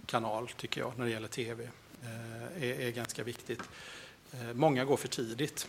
[0.06, 1.70] kanal, tycker jag, när det gäller tv, eh,
[2.02, 3.62] Eh, är, är ganska viktigt.
[4.32, 5.68] Eh, många går för tidigt.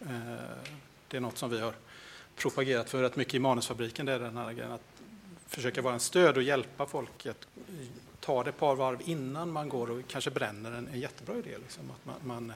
[0.00, 0.34] Eh,
[1.08, 1.74] det är något som vi har
[2.36, 5.02] propagerat för rätt mycket i Manusfabriken, det är den här grejen att
[5.46, 7.46] försöka vara en stöd och hjälpa folk att
[8.20, 11.58] ta det ett par varv innan man går och kanske bränner en, en jättebra idé.
[11.58, 11.90] Liksom.
[11.90, 12.52] Att man, man,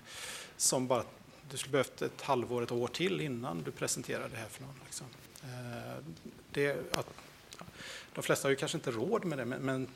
[0.56, 1.04] som bara,
[1.50, 4.74] du skulle behövt ett halvår, ett år till innan du presenterar det här för någon.
[4.84, 5.06] Liksom.
[6.50, 7.06] Det, att,
[8.14, 9.88] de flesta har ju kanske inte råd med det, men, men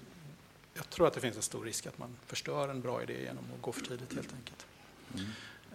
[0.74, 3.44] jag tror att det finns en stor risk att man förstör en bra idé genom
[3.56, 4.66] att gå för tidigt helt enkelt.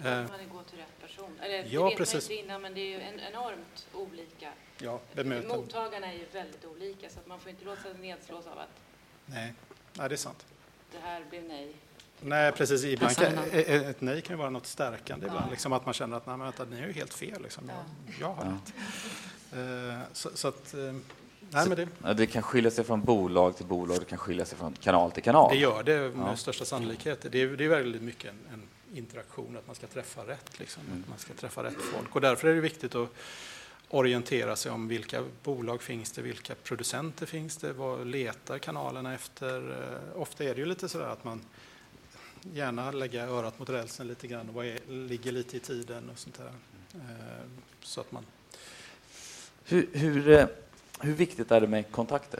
[0.03, 1.39] Eh, Man går till rätt person.
[1.41, 2.29] Eller, Ja, det vet man precis.
[2.29, 4.51] inte innan, men det är ju en, enormt olika.
[4.79, 4.99] ja.
[5.47, 8.69] Mottagarna är ju väldigt olika, så att man får inte låta sig nedslås av att
[9.25, 9.53] Nej.
[9.93, 10.45] Nej, det är sant.
[10.91, 11.75] det här blev nej.
[12.21, 12.83] Nej, precis.
[12.83, 15.45] Ibland kan, ett nej kan ju vara något stärkande ibland.
[15.47, 15.51] Ja.
[15.51, 17.41] Liksom att man känner att nej, men vänta, ni har ju helt fel.
[17.43, 17.69] Liksom.
[17.69, 17.85] Jag,
[18.19, 18.73] jag har rätt.
[19.53, 20.95] Eh, Så, så att, eh,
[21.49, 24.57] nej, men det, Det kan skilja sig från bolag till bolag, det kan skilja sig
[24.57, 25.51] från kanal till kanal.
[25.53, 26.35] det gör det med Ja.
[26.35, 27.25] största sannolikhet.
[27.31, 30.59] Det är, det är väldigt mycket en, en interaktion, att man ska träffa rätt.
[30.59, 30.83] Liksom.
[30.88, 31.03] Mm.
[31.09, 32.15] Man ska träffa rätt folk.
[32.15, 33.09] Och därför är det viktigt att
[33.89, 39.71] orientera sig om vilka bolag finns det, vilka producenter finns det, vad letar kanalerna efter.
[39.71, 41.41] Eh, Ofta är det ju lite sådär att man
[42.53, 46.19] gärna lägger örat mot rälsen lite grann och vad är, ligger lite i tiden och
[46.19, 46.51] sånt där.
[46.95, 47.45] Eh,
[47.81, 48.25] Så att man
[49.65, 50.45] Hur, hur, eh,
[50.99, 52.39] hur viktigt är det med kontakter?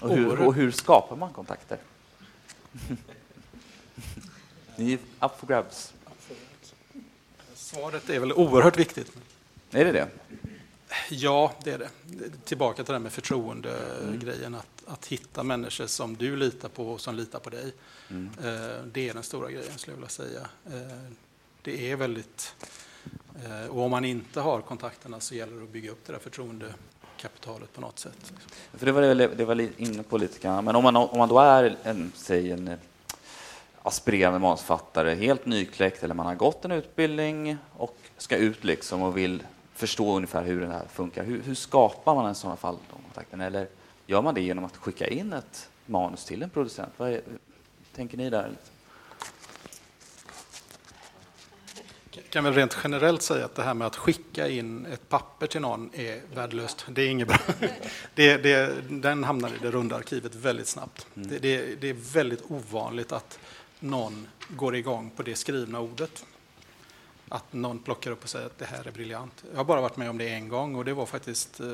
[0.00, 1.78] Och hur, och hur skapar man kontakter?
[4.76, 5.92] Ni är up for grabs.
[7.54, 9.12] Svaret är väl oerhört viktigt.
[9.70, 10.08] Är det det?
[11.10, 11.90] Ja, det är det.
[12.44, 14.54] Tillbaka till det här med förtroendegrejen.
[14.54, 17.72] Att, att hitta människor som du litar på och som litar på dig.
[18.10, 18.30] Mm.
[18.38, 20.48] Eh, Det är den stora grejen skulle jag vilja säga.
[20.66, 21.10] Eh,
[21.62, 22.54] Det är väldigt...
[23.44, 26.20] Eh, och om man inte har kontakterna så gäller det att bygga upp det där
[26.20, 28.16] förtroendekapitalet på något sätt.
[28.18, 28.36] Liksom.
[28.72, 30.64] För det var det, det var inne på lite grann.
[30.64, 32.78] Men om man, om man då är en, säg en eh,
[33.82, 39.16] aspirerande manusförfattare, helt nykläckt, eller man har gått en utbildning och ska ut liksom och
[39.16, 39.42] vill
[39.74, 41.24] förstå ungefär hur det här funkar.
[41.24, 43.44] Hur, hur skapar man i sådana fall de kontakterna?
[43.44, 43.68] Eller
[44.06, 46.92] gör man det genom att skicka in ett manus till en producent?
[46.96, 47.20] Vad är,
[47.94, 48.42] tänker ni där?
[48.42, 48.56] Kan
[52.36, 55.60] kan väl rent generellt säga att det här med att skicka in ett papper till
[55.60, 56.86] någon är värdelöst.
[56.88, 57.38] Det är inget bra.
[58.14, 61.06] Det, det, den hamnar i det runda arkivet väldigt snabbt.
[61.14, 61.28] Mm.
[61.28, 63.38] Det, det, det är väldigt ovanligt att
[63.80, 66.24] någon går igång på det skrivna ordet.
[67.28, 69.44] Att någon plockar upp och säger att det här är briljant.
[69.50, 71.66] Jag har bara varit med om det en gång och det var faktiskt eh,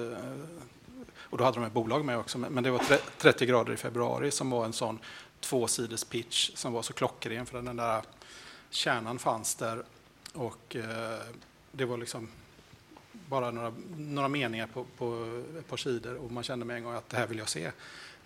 [1.16, 3.76] och då hade de ett bolag med också, men det var tre- 30 grader i
[3.76, 4.98] februari som var en sån
[5.40, 8.02] tvåsides pitch som var så klockren för den där
[8.70, 9.84] kärnan fanns där
[10.32, 11.18] och eh,
[11.72, 12.28] det var liksom
[13.12, 16.94] bara några, några meningar på, på ett par sidor och man kände med en gång
[16.94, 17.70] att det här vill jag se.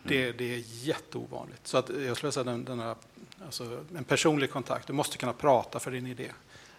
[0.03, 1.67] Det, det är jätteovanligt.
[1.67, 2.97] Så att jag skulle säga den, den här,
[3.45, 6.31] alltså en personlig kontakt, du måste kunna prata för din idé,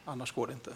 [0.06, 0.74] annars går det inte.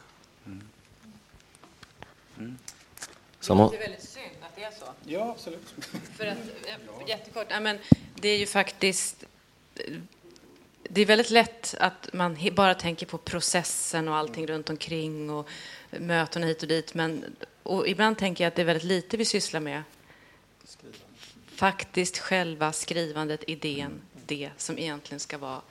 [3.39, 4.85] Sen må, Det är väldigt synd att det är så.
[5.03, 5.75] Ja, absolut.
[6.17, 6.37] För att,
[7.07, 7.79] jättekort, men
[8.15, 9.23] det är ju faktiskt...
[10.93, 15.49] Det är väldigt lätt att man bara tänker på processen och allting runt omkring och
[15.89, 16.93] möten hit och dit.
[16.93, 19.83] Men, och ibland tänker jag att det är väldigt lite vi sysslar med.
[21.47, 25.61] Faktiskt själva skrivandet, idén, det som egentligen ska vara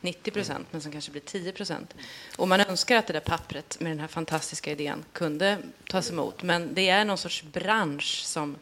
[0.00, 1.94] 90 procent, men som kanske blir 10 procent.
[2.36, 5.58] Och man önskar att det där pappret med den här fantastiska idén kunde
[5.88, 6.42] tas emot.
[6.42, 8.56] Men det är någon sorts bransch som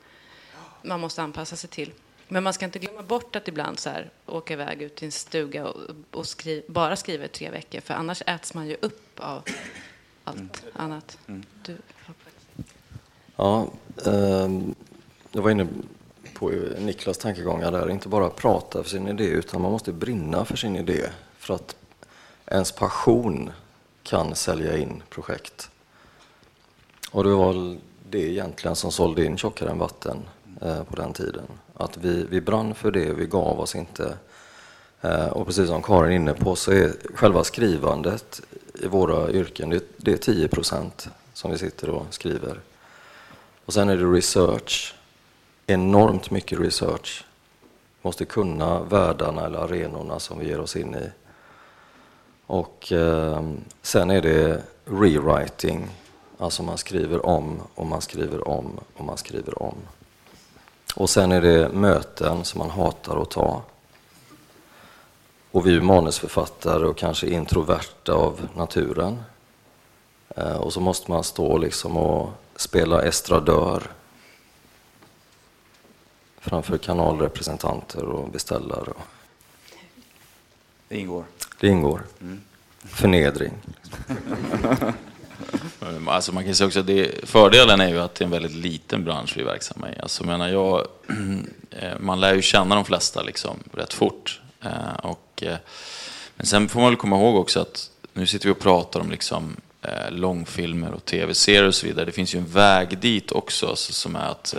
[0.82, 1.92] man måste anpassa sig till.
[2.28, 5.12] Men man ska inte glömma bort att ibland så här, åka iväg ut till en
[5.12, 5.76] stuga och,
[6.10, 9.42] och skriv, bara skriva i tre veckor, för annars äts man ju upp av
[10.24, 11.18] allt annat.
[11.64, 11.76] Du,
[13.36, 13.68] ja,
[14.06, 14.74] ehm,
[15.32, 15.66] jag var inne
[16.34, 20.56] på Niklas tankegångar där, inte bara prata för sin idé utan man måste brinna för
[20.56, 21.76] sin idé för att
[22.46, 23.52] ens passion
[24.02, 25.70] kan sälja in projekt.
[27.10, 27.78] Och det var väl
[28.10, 30.18] det egentligen som sålde in Tjockare än vatten
[30.62, 31.46] eh, på den tiden.
[31.78, 34.16] Att vi, vi brann för det, vi gav oss inte.
[35.00, 38.40] Eh, och precis som Karin är inne på så är själva skrivandet
[38.82, 42.60] i våra yrken, det, det är 10 procent som vi sitter och skriver.
[43.64, 44.94] Och sen är det research,
[45.66, 47.24] enormt mycket research.
[48.02, 51.10] Måste kunna världarna eller arenorna som vi ger oss in i.
[52.46, 53.42] Och eh,
[53.82, 55.88] sen är det rewriting,
[56.38, 59.74] alltså man skriver om och man skriver om och man skriver om.
[60.94, 63.62] Och sen är det möten som man hatar att ta.
[65.50, 69.22] Och vi är manusförfattare och kanske introverta av naturen.
[70.36, 73.82] Eh, och så måste man stå liksom och spela estradör
[76.38, 78.92] framför kanalrepresentanter och beställare.
[80.88, 81.24] Det ingår.
[81.60, 82.02] Det ingår.
[82.78, 83.52] Förnedring.
[86.06, 88.54] Alltså man kan säga också att det, fördelen är ju att det är en väldigt
[88.54, 89.98] liten bransch vi är verksamma i.
[90.02, 90.86] Alltså menar jag,
[91.70, 94.40] eh, man lär ju känna de flesta liksom rätt fort.
[94.62, 95.56] Eh, och, eh,
[96.36, 99.10] men sen får man väl komma ihåg också att nu sitter vi och pratar om
[99.10, 99.56] liksom
[100.10, 102.04] långfilmer och tv-serier och så vidare.
[102.04, 104.54] Det finns ju en väg dit också alltså, som är att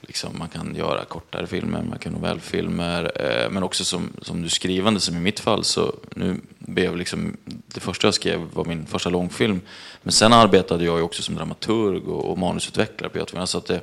[0.00, 3.12] liksom, man kan göra kortare filmer, man kan novellfilmer,
[3.50, 7.80] men också som, som du skrivande, som i mitt fall, så nu blev liksom, det
[7.80, 9.60] första jag skrev var min första långfilm,
[10.02, 13.66] men sen arbetade jag ju också som dramaturg och, och manusutvecklare på Göteborg, så att
[13.66, 13.80] det,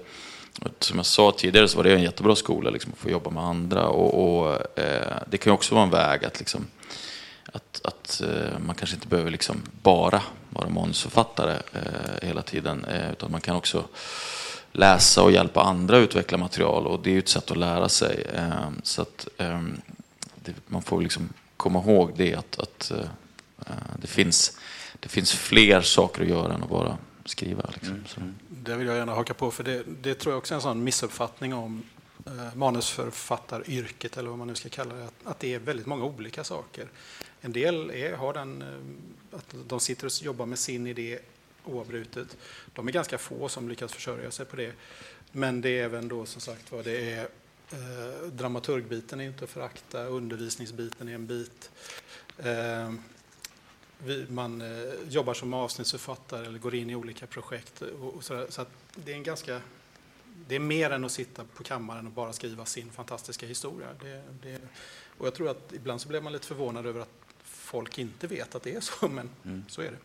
[0.79, 3.43] som jag sa tidigare så var det en jättebra skola liksom, att få jobba med
[3.43, 3.87] andra.
[3.87, 6.65] Och, och eh, det kan ju också vara en väg att liksom,
[7.53, 13.11] att, att eh, man kanske inte behöver liksom bara vara manusförfattare eh, hela tiden, eh,
[13.11, 13.83] utan man kan också
[14.71, 16.87] läsa och hjälpa andra att utveckla material.
[16.87, 18.25] Och det är ju ett sätt att lära sig.
[18.35, 19.61] Eh, så att eh,
[20.35, 21.29] det, man får liksom
[21.61, 23.05] komma ihåg det att, att eh,
[24.01, 24.57] det, finns,
[24.99, 27.69] det finns fler saker att göra än att bara skriva.
[27.73, 28.03] Liksom.
[28.07, 28.21] Så.
[28.49, 30.83] Det vill jag gärna haka på, för det, det tror jag också är en sån
[30.83, 31.83] missuppfattning om
[32.25, 36.03] eh, manusförfattaryrket, eller vad man nu ska kalla det, att, att det är väldigt många
[36.03, 36.87] olika saker.
[37.41, 41.19] En del är, har den, eh, att de sitter och jobbar med sin idé
[41.65, 42.37] oavbrutet.
[42.73, 44.73] De är ganska få som lyckas försörja sig på det.
[45.31, 47.27] Men det är även då som sagt vad det är
[47.73, 51.71] eh, dramaturgbiten är inte att förakta, undervisningsbiten är en bit.
[52.37, 52.93] Eh,
[54.03, 57.81] vi, man eh, jobbar som avsnittsförfattare eller går in i olika projekt.
[57.81, 58.65] Och, och så så
[58.95, 59.61] det är en ganska
[60.47, 63.87] det är mer än att sitta på kammaren och bara skriva sin fantastiska historia.
[64.01, 64.59] Det, det,
[65.17, 67.09] och jag tror att ibland så blir man lite förvånad över att
[67.43, 69.29] folk inte vet att det är så, men
[69.67, 69.97] så är det.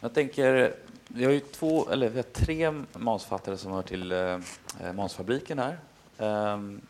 [0.00, 0.74] Jag tänker,
[1.08, 4.38] vi har ju två, eller vi har tre manusförfattare som hör till eh,
[4.94, 5.78] Manusfabriken här.
[6.54, 6.80] Um,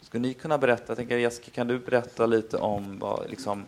[0.00, 3.64] skulle ni kunna berätta, jag tänker Jessica, kan du berätta lite om vad, liksom,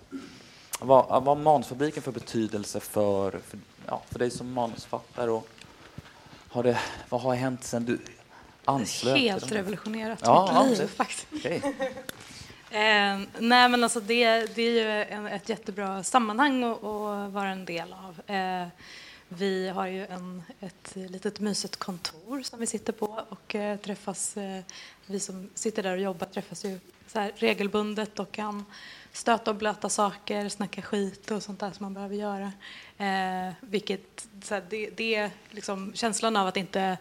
[0.81, 5.49] vad, vad Manusfabriken för betydelse för, för, ja, för dig som manusförfattare och
[6.49, 6.79] har det,
[7.09, 7.99] vad har hänt sen du
[8.65, 9.19] anslöt?
[9.19, 11.27] Helt revolutionerat Ja, ja, mitt liv det- faktiskt.
[11.35, 11.63] Okej.
[12.75, 17.49] Eh, nej, men alltså det, det är ju en, ett jättebra sammanhang att, att vara
[17.49, 18.37] en del av.
[18.37, 18.69] Eh,
[19.29, 24.37] vi har ju en, ett litet mysigt kontor som vi sitter på och eh, träffas.
[24.37, 24.63] Eh,
[25.07, 28.65] vi som sitter där och jobbar träffas ju så regelbundet och kan
[29.13, 32.53] stöta och blöta saker, snacka skit och sånt där som man behöver göra.
[32.99, 36.99] Eh, vilket, så här, det, det är liksom känslan av att inte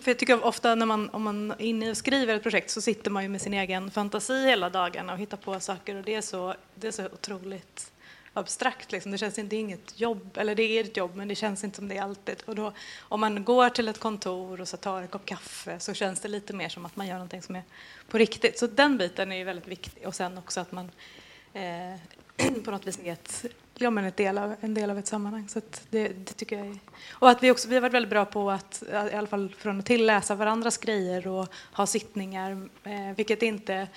[0.00, 2.80] för jag tycker ofta när man, om man är inne och skriver ett projekt så
[2.80, 6.14] sitter man ju med sin egen fantasi hela dagarna och hittar på saker och det
[6.14, 7.92] är så, det är så otroligt
[8.32, 8.92] abstrakt.
[8.92, 9.12] Liksom.
[9.12, 11.88] Det känns inte inget jobb, eller det är ett jobb men det känns inte som
[11.88, 12.42] det är alltid.
[12.46, 15.94] Och då, om man går till ett kontor och så tar en kopp kaffe så
[15.94, 17.62] känns det lite mer som att man gör någonting som är
[18.08, 18.58] på riktigt.
[18.58, 20.90] Så den biten är ju väldigt viktig och sen också att man
[21.52, 23.44] eh, på något vis är ett,
[23.80, 25.48] ja, men ett del av, en del av ett sammanhang.
[25.48, 25.60] Så
[25.90, 26.78] det, det, tycker jag är...
[27.10, 29.78] Och att vi, också, vi har varit väldigt bra på att i alla fall från
[29.78, 33.88] och till läsa varandras grejer och ha sittningar, eh, vilket inte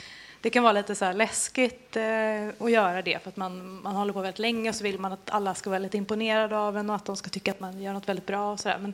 [0.41, 4.13] det kan vara lite så läskigt eh, att göra det för att man, man håller
[4.13, 6.89] på väldigt länge och så vill man att alla ska vara väldigt imponerade av en
[6.89, 8.77] och att de ska tycka att man gör något väldigt bra och så där.
[8.77, 8.93] Men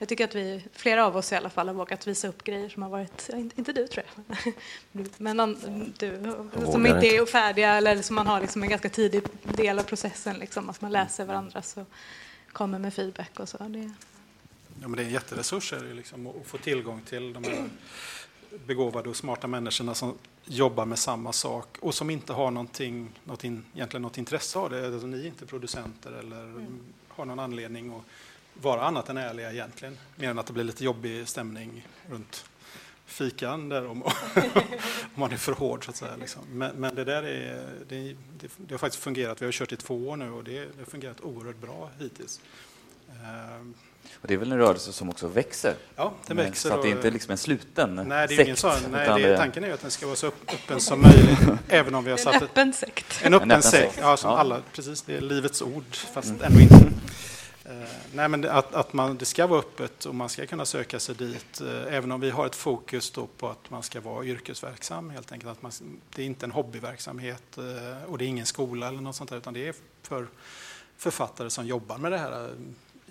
[0.00, 2.68] jag tycker att vi, flera av oss i alla fall, har vågat visa upp grejer
[2.68, 4.54] som har varit, inte du tror jag,
[5.18, 5.56] men
[5.98, 6.34] du,
[6.72, 10.38] som inte är färdiga eller som man har liksom en ganska tidig del av processen,
[10.38, 11.86] liksom, att man läser varandra och
[12.52, 13.58] kommer med feedback och så.
[13.58, 13.92] Det...
[14.80, 17.68] Ja, men det är en jätteresurs liksom, att få tillgång till de här
[18.66, 23.44] begåvade och smarta människorna som jobbar med samma sak och som inte har någonting, något
[23.44, 24.86] in, egentligen något intresse av det.
[24.86, 26.80] Alltså, ni är inte producenter eller mm.
[27.08, 28.02] har någon anledning att
[28.54, 29.98] vara annat än ärliga egentligen.
[30.16, 32.44] Mer än att det blir lite jobbig stämning runt
[33.06, 34.12] fikan där om, om
[35.14, 36.16] man är för hård så att säga.
[36.20, 36.42] Liksom.
[36.52, 39.42] Men, men, det där är, det, det, det, har faktiskt fungerat.
[39.42, 42.40] Vi har kört i två år nu och det, det har fungerat oerhört bra hittills.
[43.10, 43.70] Uh,
[44.14, 45.74] och det är väl en rörelse som också växer?
[45.96, 46.68] Ja, den växer.
[46.68, 48.40] Så att det är inte liksom en sluten nej, det är sekt?
[48.40, 51.38] Ingen sån, nej, det, tanken är att den ska vara så öppen som möjligt.
[51.68, 53.20] även om vi har satt en öppen sekt.
[53.22, 54.38] En öppen, en öppen sekt, ja, som ja.
[54.38, 55.02] alla, precis.
[55.02, 56.42] Det är livets ord, fast mm.
[56.42, 56.74] ändå inte.
[57.70, 61.00] Uh, nej, men att, att man, det ska vara öppet och man ska kunna söka
[61.00, 64.24] sig dit, uh, även om vi har ett fokus då på att man ska vara
[64.24, 65.52] yrkesverksam, helt enkelt.
[65.52, 65.72] Att man,
[66.14, 69.36] det är inte en hobbyverksamhet uh, och det är ingen skola eller något sånt där,
[69.36, 70.26] utan det är för
[70.96, 72.50] författare som jobbar med det här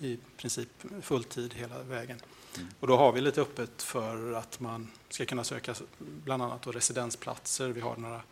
[0.00, 0.68] i princip
[1.02, 2.20] fulltid hela vägen.
[2.56, 2.68] Mm.
[2.80, 7.68] Och då har vi lite öppet för att man ska kunna söka bland annat residensplatser.
[7.68, 8.22] Vi har några eh,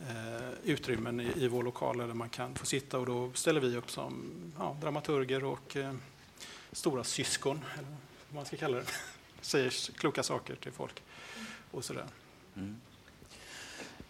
[0.00, 3.76] Eh, utrymmen i, i vår lokal där man kan få sitta och då ställer vi
[3.76, 5.92] upp som ja, dramaturger och eh,
[6.72, 7.88] stora syskon, eller
[8.28, 8.84] vad man ska kalla det.
[9.40, 11.02] Säger kloka saker till folk
[11.70, 12.04] och sådär.
[12.56, 12.80] Mm.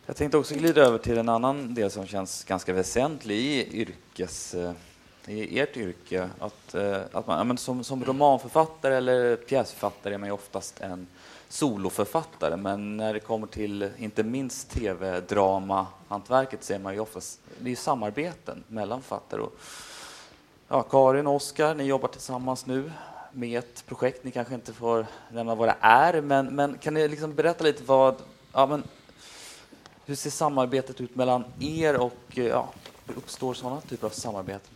[0.07, 4.55] Jag tänkte också glida över till en annan del som känns ganska väsentlig i yrkes
[4.55, 4.73] eh,
[5.27, 6.31] i ert yrke.
[6.39, 11.07] Att, eh, att man, som, som romanförfattare eller pjäsförfattare är man ju oftast en
[11.49, 17.41] soloförfattare, men när det kommer till inte minst tv-drama, hantverket så är man ju oftast,
[17.59, 19.41] det är samarbeten mellan författare.
[19.41, 19.59] Och,
[20.69, 22.93] ja, Karin och Oskar, ni jobbar tillsammans nu
[23.33, 24.25] med ett projekt.
[24.25, 27.83] Ni kanske inte får nämna vad det är, men, men kan ni liksom berätta lite
[27.85, 28.15] vad,
[28.53, 28.83] ja, men,
[30.07, 32.69] hur ser samarbetet ut mellan er och ja,
[33.07, 34.71] hur uppstår sådana typer av samarbeten?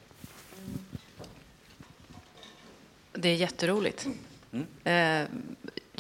[3.13, 4.07] Det är jätteroligt.
[4.53, 5.27] Mm.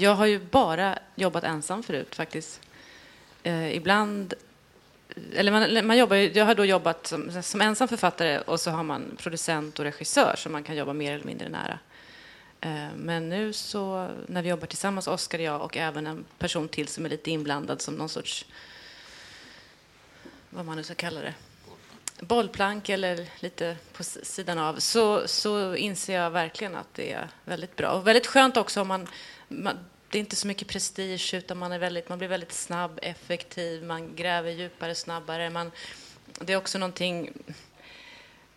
[0.00, 2.60] Jag har ju bara jobbat ensam förut faktiskt.
[3.42, 4.34] Eh, ibland
[5.34, 8.82] eller man, man jobbar, jag har då jobbat som, som ensam författare och så har
[8.82, 11.78] man producent och regissör som man kan jobba mer eller mindre nära.
[12.60, 16.68] Eh, men nu så när vi jobbar tillsammans, Oskar och jag och även en person
[16.68, 18.46] till som är lite inblandad som någon sorts,
[20.50, 21.34] vad man nu ska kalla det,
[22.20, 27.76] bollplank eller lite på sidan av så, så inser jag verkligen att det är väldigt
[27.76, 27.90] bra.
[27.90, 29.08] Och väldigt skönt också om man,
[29.50, 29.78] man
[30.10, 33.84] det är inte så mycket prestige utan man, är väldigt, man blir väldigt snabb, effektiv,
[33.84, 35.50] man gräver djupare, snabbare.
[35.50, 35.70] Man,
[36.38, 37.32] det är också någonting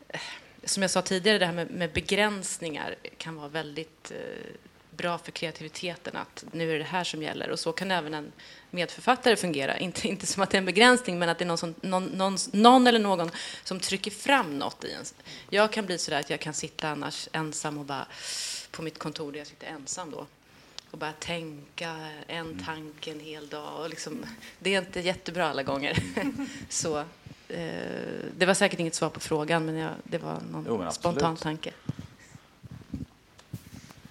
[0.07, 0.19] eh,
[0.63, 4.51] som jag sa tidigare, det här med, med begränsningar kan vara väldigt eh,
[4.91, 7.49] bra för kreativiteten att nu är det här som gäller.
[7.49, 8.31] Och så kan även en
[8.69, 9.77] medförfattare fungera.
[9.77, 12.05] Inte, inte som att det är en begränsning, men att det är någon, som, någon,
[12.05, 13.31] någon, någon eller någon
[13.63, 15.03] som trycker fram något i en.
[15.49, 18.07] Jag kan bli så där att jag kan sitta annars ensam och bara
[18.71, 20.27] på mitt kontor där jag sitter ensam då
[20.93, 21.95] och bara tänka
[22.27, 22.63] en mm.
[22.65, 23.79] tanke en hel dag.
[23.79, 24.25] Och liksom,
[24.59, 26.03] det är inte jättebra alla gånger.
[26.69, 26.97] så,
[27.47, 27.65] eh,
[28.37, 31.71] det var säkert inget svar på frågan, men jag, det var någon jo, spontan tanke.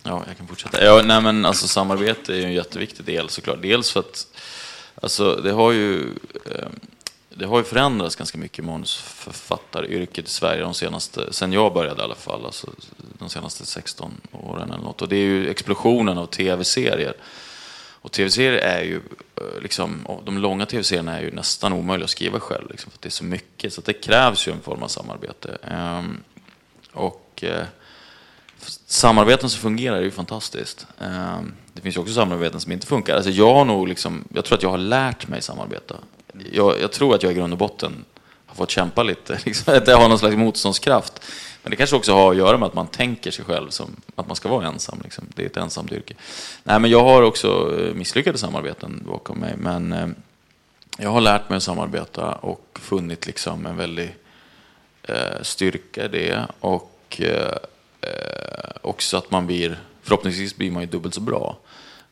[0.03, 0.85] Ja, jag kan fortsätta.
[0.85, 3.63] Ja, nej, men alltså, samarbete är ju en jätteviktig del såklart.
[3.63, 4.27] Dels för att
[4.95, 6.03] alltså, det har ju
[6.45, 6.69] eh,
[7.35, 12.05] det har ju förändrats ganska mycket manusförfattaryrket i Sverige de senaste, sen jag började i
[12.05, 12.71] alla fall, alltså
[13.23, 15.03] de senaste 16 åren eller något.
[15.03, 17.15] Och det är ju explosionen av tv-serier.
[18.03, 18.97] Och tv-serier är ju,
[19.37, 23.09] eh, liksom, de långa tv-serierna är ju nästan omöjliga att skriva själv, liksom, för det
[23.09, 23.73] är så mycket.
[23.73, 25.59] Så det krävs ju en form av samarbete.
[25.63, 26.21] Ehm,
[26.93, 27.65] och eh,
[28.87, 30.87] samarbeten som fungerar är ju fantastiskt.
[31.01, 33.17] Ehm, det finns ju också samarbeten som inte funkar.
[33.17, 35.95] Alltså jag, har nog liksom, jag tror att jag har lärt mig samarbeta.
[36.53, 38.05] Jag, jag tror att jag i grund och botten
[38.47, 41.23] har fått kämpa lite, liksom, att jag har någon slags motståndskraft.
[41.63, 44.27] Men det kanske också har att göra med att man tänker sig själv som att
[44.27, 45.01] man ska vara ensam.
[45.05, 45.27] Liksom.
[45.35, 46.15] Det är ett ensamt yrke.
[46.65, 49.55] Nej, men jag har också eh, misslyckade samarbeten bakom mig.
[49.59, 50.09] Men eh,
[50.99, 54.17] jag har lärt mig att samarbeta och funnit liksom en väldig
[55.03, 56.47] eh, styrka i det.
[56.61, 56.89] Och
[58.83, 61.59] också att man blir, förhoppningsvis blir man ju dubbelt så bra.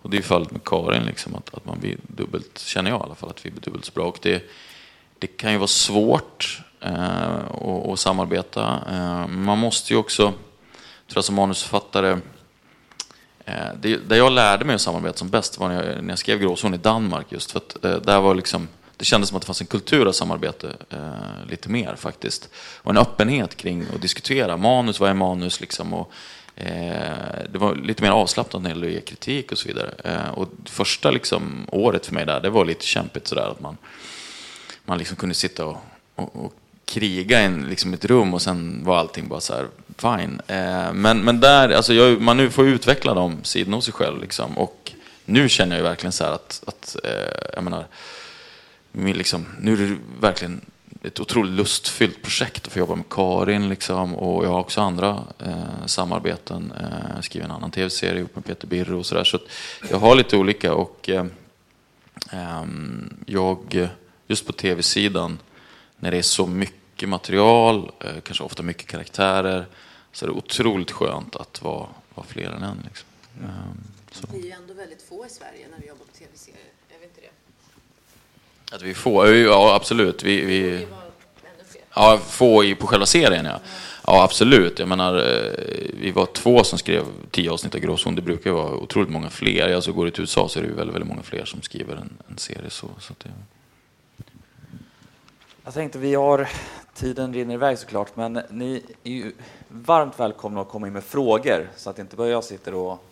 [0.03, 3.03] Och det är fallet med Karin, liksom, att, att man blir dubbelt, känner jag i
[3.03, 4.05] alla fall, att vi blir dubbelt så bra.
[4.05, 4.51] Och det,
[5.19, 8.83] det kan ju vara svårt eh, och, samarbeta.
[8.91, 12.19] Eh, man måste ju också, tror jag som manusförfattare,
[13.45, 16.19] eh, det, där jag lärde mig att samarbeta som bäst var när jag, när jag
[16.19, 19.43] skrev Gråzon i Danmark just för att eh, där var liksom det kändes som att
[19.43, 22.51] det fanns en kultur av samarbete eh, lite mer faktiskt.
[22.55, 25.95] Och en öppenhet kring att diskutera manus, vad är manus liksom.
[25.95, 26.13] Och,
[26.55, 29.95] eh, det var lite mer avslappnat när det gällde att ge kritik och så vidare.
[30.05, 33.77] Eh, och första liksom, året för mig där, det var lite kämpigt sådär att man
[34.85, 35.77] man liksom kunde sitta och,
[36.15, 36.55] och, och
[36.91, 39.67] kriga i liksom ett rum och sen var allting bara så här,
[39.97, 40.41] fine.
[40.47, 44.21] Eh, men, men där, alltså jag, man nu får utveckla de sidorna hos sig själv
[44.21, 44.59] liksom.
[44.59, 44.93] Och
[45.25, 47.87] nu känner jag verkligen så här att, att eh, jag menar,
[48.93, 50.61] liksom, nu är det verkligen
[51.03, 53.69] ett otroligt lustfyllt projekt att få jobba med Karin.
[53.69, 56.73] Liksom, och jag har också andra eh, samarbeten.
[56.81, 59.25] Eh, jag skriver en annan tv-serie ihop med Peter Birro och sådär.
[59.25, 59.45] Så, så
[59.91, 61.25] jag har lite olika och eh,
[62.31, 63.89] ehm, jag
[64.27, 65.39] just på tv-sidan,
[65.99, 69.67] när det är så mycket material, eh, kanske ofta mycket karaktärer,
[70.13, 72.83] så är det otroligt skönt att vara, vara fler än en.
[72.85, 73.09] Liksom.
[73.39, 73.53] Mm.
[74.13, 74.27] Så.
[74.33, 77.05] Vi är ju ändå väldigt få i Sverige när vi jobbar på tv-serier, är vi
[77.05, 78.75] inte det?
[78.77, 79.29] Att vi är få?
[79.29, 80.23] Ja, absolut.
[80.23, 80.87] Vi, vi,
[81.95, 83.61] ja, få i, på själva serien, ja.
[84.07, 84.79] Ja, absolut.
[84.79, 85.53] Jag menar, eh,
[86.01, 88.15] vi var två som skrev tio avsnitt av Gråzon.
[88.15, 89.75] Det brukar vara otroligt många fler.
[89.75, 92.19] Alltså, går det till USA så är det väldigt, väldigt många fler som skriver en,
[92.29, 92.71] en serie.
[92.71, 93.31] Så, så det,
[95.65, 96.49] jag tänkte vi har,
[96.95, 99.33] tiden rinner iväg såklart, men ni är ju
[99.69, 103.05] varmt välkomna att komma in med frågor så att inte bara jag sitter och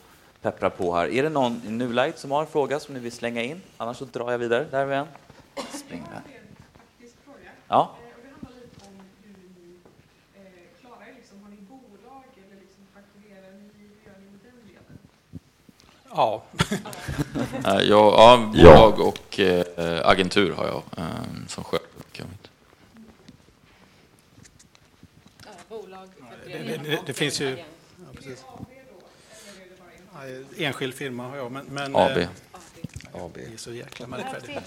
[0.43, 1.09] pepprar på här.
[1.09, 3.61] Är det någon i nuläget som har en fråga som ni vill slänga in?
[3.77, 4.67] Annars så drar jag vidare.
[4.71, 5.07] Där är vi en.
[5.73, 6.23] Spring där.
[7.69, 7.91] Ja.
[16.11, 16.43] Ja.
[17.65, 19.65] ja, ja, bolag och äh,
[20.05, 21.05] agentur har jag äh,
[21.47, 21.88] som sköter
[26.67, 27.57] det, det, det finns ju...
[27.57, 27.65] Ja,
[28.15, 28.45] precis.
[30.57, 31.67] Enskild firma har jag, men...
[31.67, 32.19] men AB.
[32.19, 32.29] Eh,
[33.13, 33.35] AB.
[33.35, 34.51] Det är så jäkla märkvärdigt.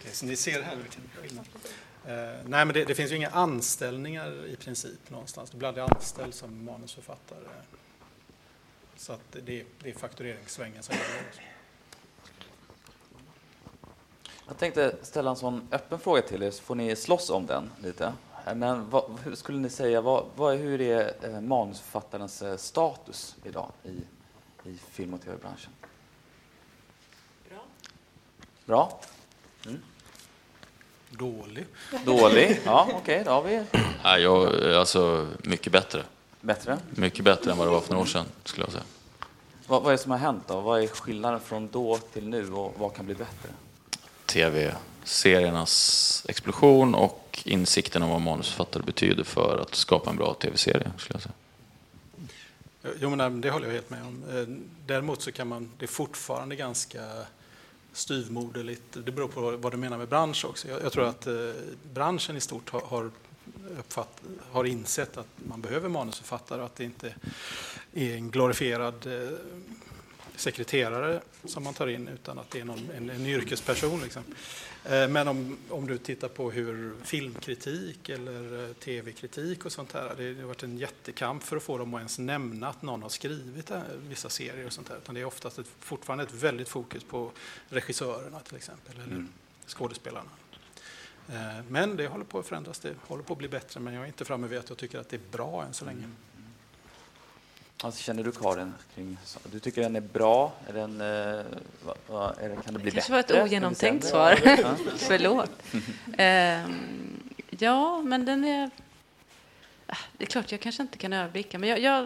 [0.00, 1.46] okay, så ni ser här vilken skillnad.
[2.06, 2.12] Eh,
[2.44, 5.50] nej, men det, det, finns ju inga anställningar i princip någonstans.
[5.50, 7.38] Du blir aldrig anställd som manusförfattare.
[8.96, 11.52] Så att det, det är faktureringssvängen som gäller.
[14.46, 17.70] Jag tänkte ställa en sån öppen fråga till er, så får ni slåss om den
[17.82, 18.12] lite.
[18.44, 23.70] Men vad, hur skulle ni säga, vad, vad, hur är eh, manusförfattarens eh, status idag
[23.84, 23.88] i,
[24.68, 25.72] i film och tv-branschen?
[27.48, 27.64] Bra.
[28.64, 29.00] Bra?
[29.66, 29.82] Mm.
[31.10, 31.66] Dålig.
[32.04, 32.60] Dålig?
[32.64, 33.64] Ja, okej, okay, då har vi...
[34.02, 36.02] Ja, jag, alltså, mycket bättre.
[36.40, 36.78] Bättre?
[36.90, 38.84] Mycket bättre än vad det var för några år sedan, skulle jag säga.
[39.66, 40.60] Vad, vad är det som har hänt då?
[40.60, 43.48] Vad är skillnaden från då till nu och vad kan bli bättre?
[44.26, 50.92] Tv-seriernas explosion och insikten om vad manusförfattare betyder för att skapa en bra tv-serie.
[50.98, 51.34] Skulle jag säga.
[53.00, 54.24] Jo, men det håller jag helt med om.
[54.30, 54.44] Eh,
[54.86, 57.00] däremot så kan man, det är fortfarande ganska
[57.92, 58.82] styvmoderligt.
[58.92, 60.68] Det beror på vad du menar med bransch också.
[60.68, 61.34] Jag, jag tror att eh,
[61.92, 63.10] branschen i stort har, har,
[63.78, 67.14] uppfatt, har insett att man behöver manusförfattare och att det inte
[67.92, 69.28] är en glorifierad eh,
[70.36, 74.00] sekreterare som man tar in utan att det är någon, en, en yrkesperson.
[74.00, 74.22] Liksom.
[74.84, 80.14] Eh, men om, om du tittar på hur filmkritik eller eh, tv-kritik och sånt här,
[80.16, 83.08] det har varit en jättekamp för att få dem att ens nämna att någon har
[83.08, 84.96] skrivit eh, vissa serier och sånt här.
[84.96, 87.30] Utan det är oftast ett, fortfarande ett väldigt fokus på
[87.68, 89.28] regissörerna till exempel, eller mm.
[89.66, 90.30] skådespelarna.
[91.68, 94.06] Men det håller på att förändras, det håller på att bli bättre, men jag är
[94.06, 96.10] inte framme vid att jag tycker att det är bra än så länge.
[97.82, 97.88] Mm.
[97.88, 98.74] Alltså, känner du Karin?
[98.94, 100.52] Kring, du tycker den är bra?
[100.68, 101.44] Är den, eh,
[101.84, 103.00] va, va, är det, kan det bli det bättre?
[103.00, 104.36] kanske var ett ogenomtänkt svar.
[104.96, 105.50] Förlåt.
[106.18, 106.66] eh,
[107.58, 108.70] ja, men den är...
[109.86, 112.04] Ah, det är klart, jag kanske inte kan överblicka, men jag, jag...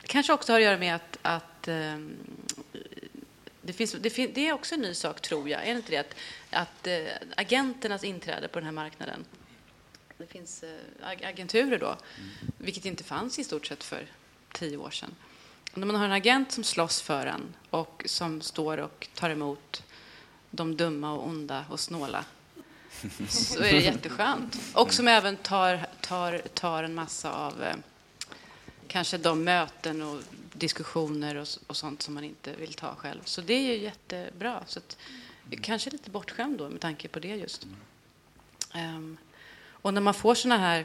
[0.00, 1.98] Det kanske också har att göra med att, att eh,
[3.62, 5.62] det, finns, det, fin, det, är också en ny sak, tror jag.
[5.62, 5.98] Är det inte det?
[5.98, 6.14] Att,
[6.50, 6.96] att äh,
[7.36, 9.24] agenternas inträde på den här marknaden.
[10.18, 11.96] Det finns eh, agenturer då,
[12.58, 14.06] vilket inte fanns i stort sett för
[14.52, 15.14] tio år sedan.
[15.72, 19.30] Och när man har en agent som slåss för en och som står och tar
[19.30, 19.82] emot
[20.50, 22.24] de dumma och onda och snåla
[23.28, 24.58] så är det jätteskönt.
[24.74, 27.76] Och som även tar, tar, tar en massa av eh,
[28.88, 33.20] kanske de möten och diskussioner och, och, sånt som man inte vill ta själv.
[33.24, 34.64] Så det är ju jättebra.
[34.66, 34.96] Så att,
[35.62, 37.66] kanske lite bortskämd då med tanke på det just.
[38.74, 39.18] Um,
[39.82, 40.84] och när man får såna här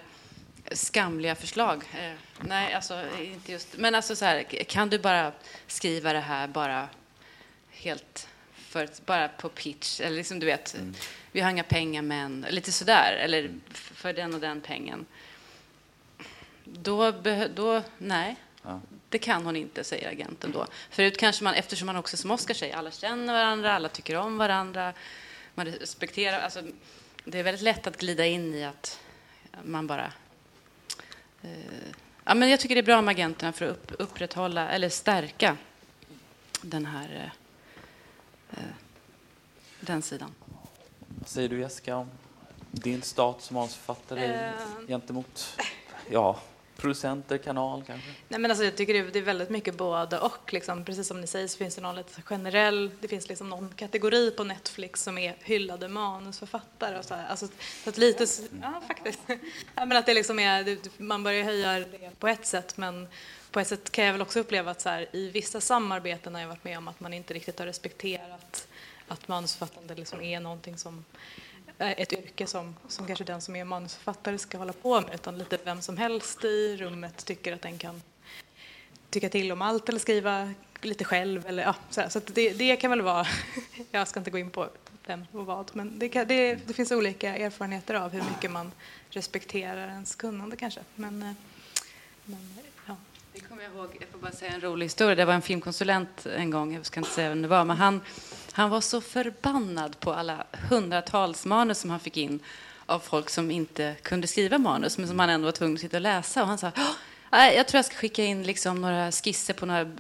[0.72, 1.84] skamliga förslag.
[1.94, 3.78] Eh, nej, alltså inte just.
[3.78, 5.32] Men alltså så här, kan du bara
[5.68, 6.90] skriva det här bara
[7.70, 10.76] helt för, bara på pitch eller liksom du vet.
[10.76, 10.94] Mm.
[11.32, 15.06] Vi har inga pengar men lite sådär eller för den och den pengen.
[16.64, 17.12] Då,
[17.56, 18.36] då nej.
[18.64, 18.82] Ja.
[19.10, 20.68] Det kan hon inte, säger agenten då.
[20.90, 24.38] Förut kanske man, eftersom man också som Oskar säger, alla känner varandra, alla tycker om
[24.38, 24.94] varandra,
[25.56, 26.64] man respekterar, alltså,
[27.24, 29.00] det är väldigt lätt att glida in i att
[29.64, 30.14] man bara...
[31.42, 31.50] Eh,
[32.24, 35.58] ja, men jag tycker det är bra med agenterna för att upp, upprätthålla, eller stärka
[36.62, 37.32] den här...
[38.50, 38.66] Eh, eh
[39.80, 40.36] den sidan.
[41.20, 42.10] Vad säger du Jessica om
[42.72, 45.60] din stat som manusförfattare uh, gentemot
[46.10, 46.40] ja,
[46.82, 48.10] producenter, kanal kanske?
[48.28, 50.54] Nej, men alltså, jag tycker det är väldigt mycket både och.
[50.54, 50.86] Liksom.
[50.86, 54.32] Precis som ni säger så finns det någon lite generell, det finns liksom någon kategori
[54.32, 57.00] på Netflix som är hyllade manusförfattare.
[57.00, 57.28] Och så, här.
[57.28, 57.48] Alltså,
[57.84, 58.26] så att lite,
[58.62, 59.20] ja faktiskt.
[59.76, 63.08] Ja, men att det liksom är, man börjar höja det på ett sätt men
[63.52, 66.42] på ett sätt kan jag väl också uppleva att så här, i vissa samarbeten har
[66.42, 68.68] jag varit med om att man inte riktigt har respekterat
[69.08, 71.06] att manusförfattande liksom är någonting som
[71.82, 75.38] Eh, ett yrke som, som kanske den som är manusförfattare ska hålla på med utan
[75.38, 78.02] lite vem som helst i rummet tycker att den kan
[79.10, 81.46] tycka till om allt eller skriva lite själv.
[81.48, 83.28] Eller, ja, så, så det, det, kan väl vara,
[83.92, 84.70] jag ska inte gå in på
[85.06, 88.72] vem och vad, men det, kan, det, det, finns olika erfarenheter av hur mycket man
[89.10, 90.80] respekterar ens kunnande kanske.
[90.96, 91.34] Men, eh,
[92.26, 92.58] men
[92.88, 92.96] ja.
[93.34, 95.16] Det kommer jag ihåg, jag får bara säga en rolig historia.
[95.16, 98.02] Det var en filmkonsulent en gång, jag ska inte säga vem det var, men han
[98.52, 102.40] han var så förbannad på alla hundratals manus som han fick in
[102.86, 105.98] av folk som inte kunde skriva manus, men som han ändå var tvungen att sitta
[105.98, 106.42] och läsa.
[106.42, 106.72] Och han sa
[107.32, 109.92] jag tror jag ska skicka in liksom några skisser på några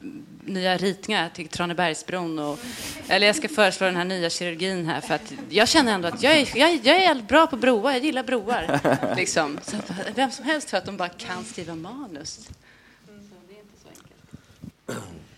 [0.45, 2.39] nya ritningar till Tranebergsbron.
[2.39, 2.59] Och,
[3.07, 6.23] eller jag ska föreslå den här nya kirurgin här för att jag känner ändå att
[6.23, 8.79] jag är, jag, jag är bra på broar, jag gillar broar.
[9.15, 9.59] Liksom.
[9.63, 9.77] Så
[10.15, 12.49] vem som helst tror att de bara kan skriva manus.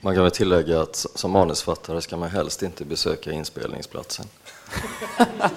[0.03, 4.25] Man kan väl tillägga att som manusfattare ska man helst inte besöka inspelningsplatsen.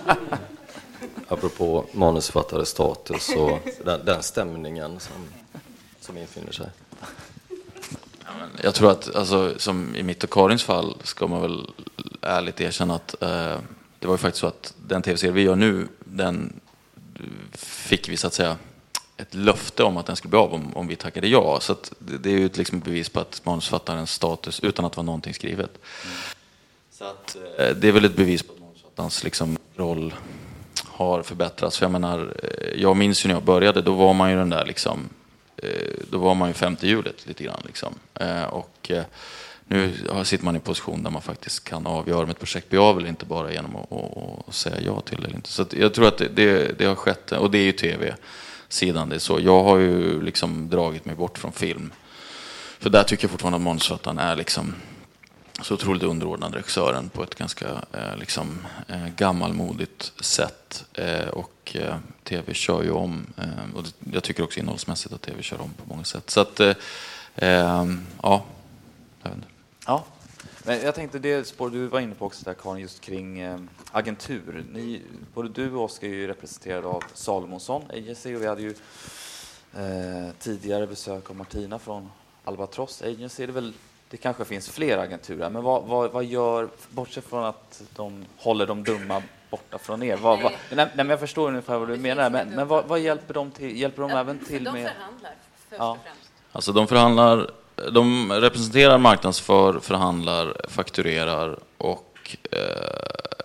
[1.28, 5.12] Apropå manusfattares status och den, den stämningen som,
[6.00, 6.66] som infinner sig.
[8.62, 11.70] Jag tror att, alltså, som i mitt och Karins fall, ska man väl
[12.22, 13.58] ärligt erkänna att eh,
[13.98, 16.60] det var ju faktiskt så att den tv-serie vi gör nu, den
[17.52, 18.56] fick vi så att säga
[19.16, 21.60] ett löfte om att den skulle bli av om, om vi tackade ja.
[21.60, 25.04] Så det, det, är ju ett liksom bevis på att manusförfattarens status utan att vara
[25.04, 25.70] någonting skrivet.
[26.04, 26.16] Mm.
[26.90, 30.14] Så att, eh, det är väl ett bevis på att manusförfattarens liksom, roll
[30.84, 31.78] har förbättrats.
[31.78, 34.50] För jag menar, eh, jag minns ju när jag började, då var man ju den
[34.50, 35.08] där liksom,
[35.56, 35.70] eh,
[36.10, 37.62] då var man ju femte hjulet lite grann.
[37.64, 37.94] Liksom.
[38.50, 38.90] Och
[39.68, 39.92] nu
[40.24, 42.98] sitter man i en position där man faktiskt kan avgöra om ett projekt blir av
[42.98, 45.48] eller inte bara genom att, att, att säga ja till det eller inte.
[45.48, 48.14] Så jag tror att det, det, det, har skett, och det är ju tv
[48.76, 49.08] sidan.
[49.08, 49.40] Det är så.
[49.40, 51.92] Jag har ju liksom dragit mig bort från film.
[52.78, 54.74] För där tycker jag fortfarande att manusförfattaren är liksom
[55.62, 60.84] så otroligt underordnad regissören på ett ganska eh, liksom, eh, gammalmodigt sätt.
[60.92, 63.26] Eh, och eh, tv kör ju om.
[63.36, 66.30] Eh, och jag tycker också innehållsmässigt att tv kör om på många sätt.
[66.30, 66.74] Så att, eh,
[67.36, 67.86] eh
[68.22, 68.44] ja.
[69.22, 69.55] Jag vet inte.
[70.66, 73.58] Men jag tänkte det spår du var inne på också där Karin, just kring eh,
[73.92, 74.64] agentur.
[74.72, 75.02] Ni,
[75.34, 78.74] både du och Oskar är ju representerade av Salomonsson Agency och vi hade ju
[79.76, 82.10] eh, tidigare besök av Martina från
[82.44, 83.46] Albatross Agency.
[83.46, 83.72] Det, väl,
[84.10, 88.66] det kanske finns fler agenturer, men vad, vad, vad, gör, bortsett från att de håller
[88.66, 90.16] de dumma borta från er.
[90.16, 93.34] Vad, vad, nej, nej, jag förstår ungefär vad du menar, men, men vad, vad, hjälper
[93.34, 93.76] de till?
[93.76, 94.84] Hjälper de ja, även till de med...
[94.84, 95.34] De förhandlar
[95.68, 95.90] först ja.
[95.90, 96.30] och främst.
[96.52, 97.50] Alltså de förhandlar
[97.92, 102.60] de representerar, marknadsför, förhandlar, fakturerar och eh,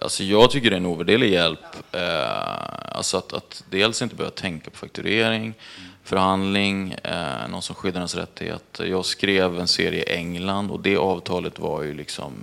[0.02, 1.60] alltså jag tycker det är en ovärderlig hjälp.
[1.92, 5.54] Eh, alltså att, att dels inte behöva tänka på fakturering,
[6.04, 8.86] förhandling, eh, någon som skyddar ens rättigheter.
[8.86, 12.34] Jag skrev en serie i England och det avtalet var ju liksom,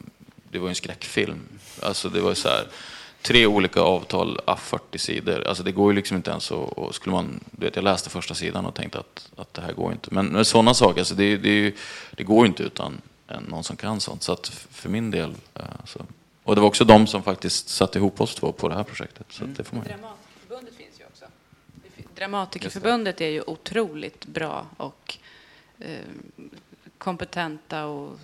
[0.51, 1.41] det var en skräckfilm.
[1.82, 2.66] Alltså det var så här,
[3.29, 5.49] tre olika avtal, a 40 sidor.
[5.49, 6.72] Alltså det går ju liksom inte ens att...
[6.72, 9.72] Och skulle man, du vet, jag läste första sidan och tänkte att, att det här
[9.72, 10.09] går inte.
[10.14, 11.74] Men, men sådana saker, alltså det, det,
[12.11, 13.01] det går ju inte utan,
[13.49, 14.22] någon som kan sånt.
[14.22, 15.35] Så att för min del...
[15.55, 16.01] Eh, så.
[16.43, 19.26] Och det var också de som faktiskt satte ihop oss två på det här projektet.
[19.31, 19.85] Så det får man...
[19.87, 21.24] Dramatikerförbundet finns ju också.
[22.14, 25.16] Dramatikerförbundet är ju otroligt bra och
[25.79, 25.87] eh,
[26.99, 28.18] kompetenta och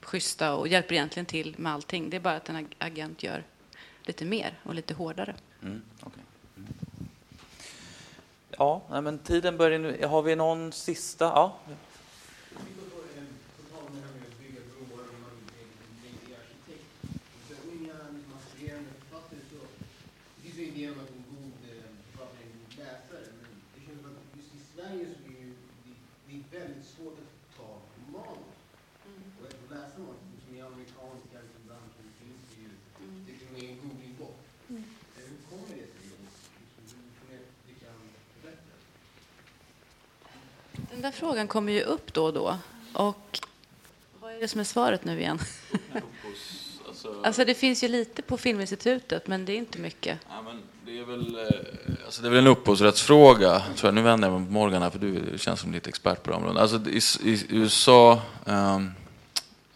[0.00, 2.10] schyssta och hjälper egentligen till med allting.
[2.10, 3.44] Det är bara att en agent gör
[4.04, 5.34] lite mer och lite hårdare.
[5.62, 6.22] Mm, okay.
[6.56, 6.68] mm.
[8.58, 10.06] Ja, men tiden börjar nu.
[10.06, 11.24] Har vi någon sista?
[11.24, 11.58] Ja.
[41.02, 42.58] Den där frågan kommer ju upp då och då.
[42.92, 43.40] Och
[44.20, 45.38] vad är det som är svaret nu igen?
[47.24, 50.18] alltså det finns ju lite på Filminstitutet, men det är inte mycket.
[50.28, 53.94] Ja, men det, är väl, eh, alltså det är väl en upphovsrättsfråga, tror jag.
[53.94, 56.36] Nu vänder jag mig mot Morgan här, för du känns som lite expert på det
[56.36, 56.62] området.
[56.62, 58.90] Alltså i, i USA, um,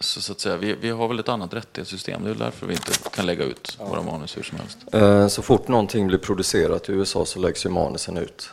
[0.00, 2.24] så, så, att säga, vi, vi har väl ett annat rättighetssystem.
[2.24, 4.78] Det är därför vi inte kan lägga ut våra manus hur som helst.
[4.92, 8.50] Eh, så fort någonting blir producerat i USA så läggs ju manusen ut.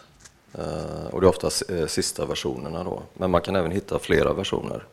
[0.57, 3.01] Eh, och det är ofta eh, sista versionerna då.
[3.13, 4.85] Men man kan även hitta flera versioner.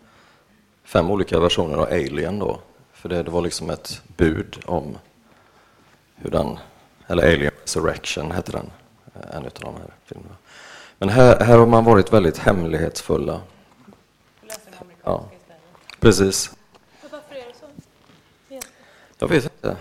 [0.84, 2.60] Fem olika versioner av Alien då.
[2.92, 4.98] För det, det var liksom ett bud om
[6.16, 6.58] hur den,
[7.06, 8.70] eller Alien Resurrection hette den,
[9.14, 10.34] eh, en av de här filmerna.
[10.98, 13.40] Men här, här har man varit väldigt hemlighetsfulla.
[15.02, 15.24] Ja,
[16.00, 16.50] precis.
[17.02, 17.66] Varför är det så?
[19.18, 19.76] Jag vet inte.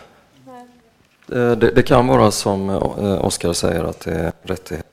[1.25, 2.69] Det, det, det kan vara som
[3.21, 4.88] Oskar säger att det är rättighet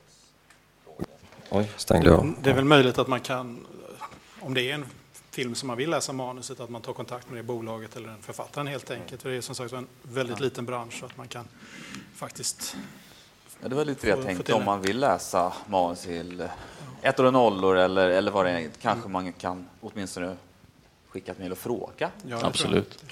[1.49, 2.33] Oj, stängde jag.
[2.43, 3.65] Det är väl möjligt att man kan,
[4.39, 4.85] om det är en
[5.31, 8.21] film som man vill läsa manuset, att man tar kontakt med det bolaget eller den
[8.21, 9.21] författaren helt enkelt.
[9.21, 11.45] För det är som sagt en väldigt liten bransch så att man kan
[12.15, 12.75] faktiskt...
[13.61, 16.49] Ja, det var lite det jag tänkte, om man vill läsa manus till
[17.01, 20.37] ettor och nollor eller, eller vad det är, kanske man kan åtminstone
[21.07, 22.11] skicka ett mejl och fråga.
[22.27, 23.03] Ja, Absolut.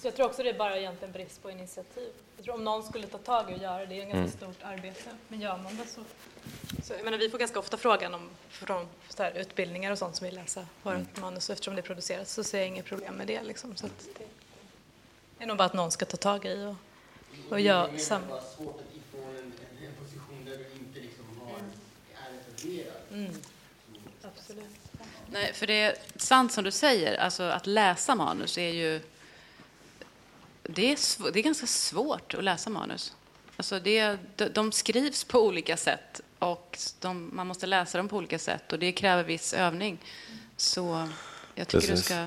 [0.00, 2.08] Så jag tror också det är bara egentligen brist på initiativ.
[2.36, 4.18] Jag tror om någon skulle ta tag i och göra det, det är ett ganska
[4.18, 4.54] mm.
[4.54, 6.00] stort arbete, men gör man det så...
[6.82, 10.16] så jag menar, vi får ganska ofta frågan om från så här, utbildningar och sånt
[10.16, 11.06] som vill läsa vårt mm.
[11.20, 13.42] manus eftersom det produceras så ser jag inget problem med det.
[13.42, 13.76] Liksom.
[13.76, 13.86] Så
[15.38, 16.74] det är nog bara att någon ska ta tag i och,
[17.52, 18.26] och göra samma...
[18.26, 19.52] Det är svårt att ifrån en,
[19.86, 21.58] en position där du inte liksom har,
[22.14, 23.02] är etablerad.
[23.12, 23.32] Mm.
[24.22, 24.64] Absolut.
[25.26, 29.00] Nej, för det är sant som du säger, alltså att läsa manus är ju
[30.74, 33.12] det är, det är ganska svårt att läsa manus.
[33.56, 34.18] Alltså det,
[34.54, 38.78] de skrivs på olika sätt och de, man måste läsa dem på olika sätt och
[38.78, 39.98] det kräver viss övning.
[40.56, 41.08] Så
[41.54, 42.08] jag tycker Precis.
[42.08, 42.26] du ska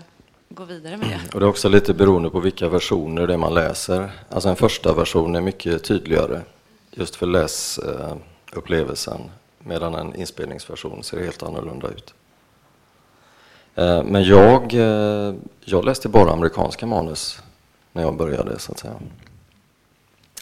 [0.50, 1.20] gå vidare med det.
[1.34, 4.12] Och det är också lite beroende på vilka versioner det är man läser.
[4.30, 6.42] Alltså en första version är mycket tydligare
[6.92, 9.22] just för läsupplevelsen
[9.60, 12.14] medan en inspelningsversion ser helt annorlunda ut.
[13.76, 17.42] Eh, men jag, eh, jag läste bara amerikanska manus
[17.94, 19.00] när jag började så att säga.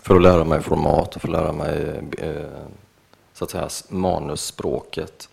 [0.03, 2.65] För att lära mig format och för att lära mig eh,
[3.33, 5.29] så att säga manusspråket.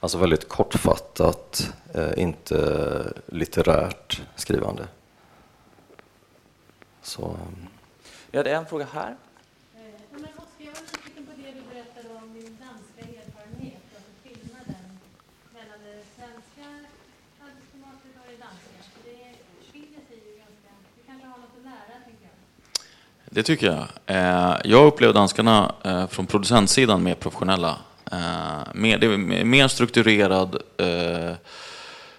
[0.00, 4.88] Alltså väldigt kortfattat, eh, inte litterärt skrivande.
[7.02, 7.22] Så.
[7.22, 7.68] Eh.
[8.30, 9.16] Jag hade en fråga här.
[23.30, 23.86] Det tycker jag.
[24.16, 27.76] Eh, jag upplever danskarna eh, från producentsidan mer professionella.
[28.12, 28.18] Eh,
[28.74, 30.62] mer, det är mer strukturerad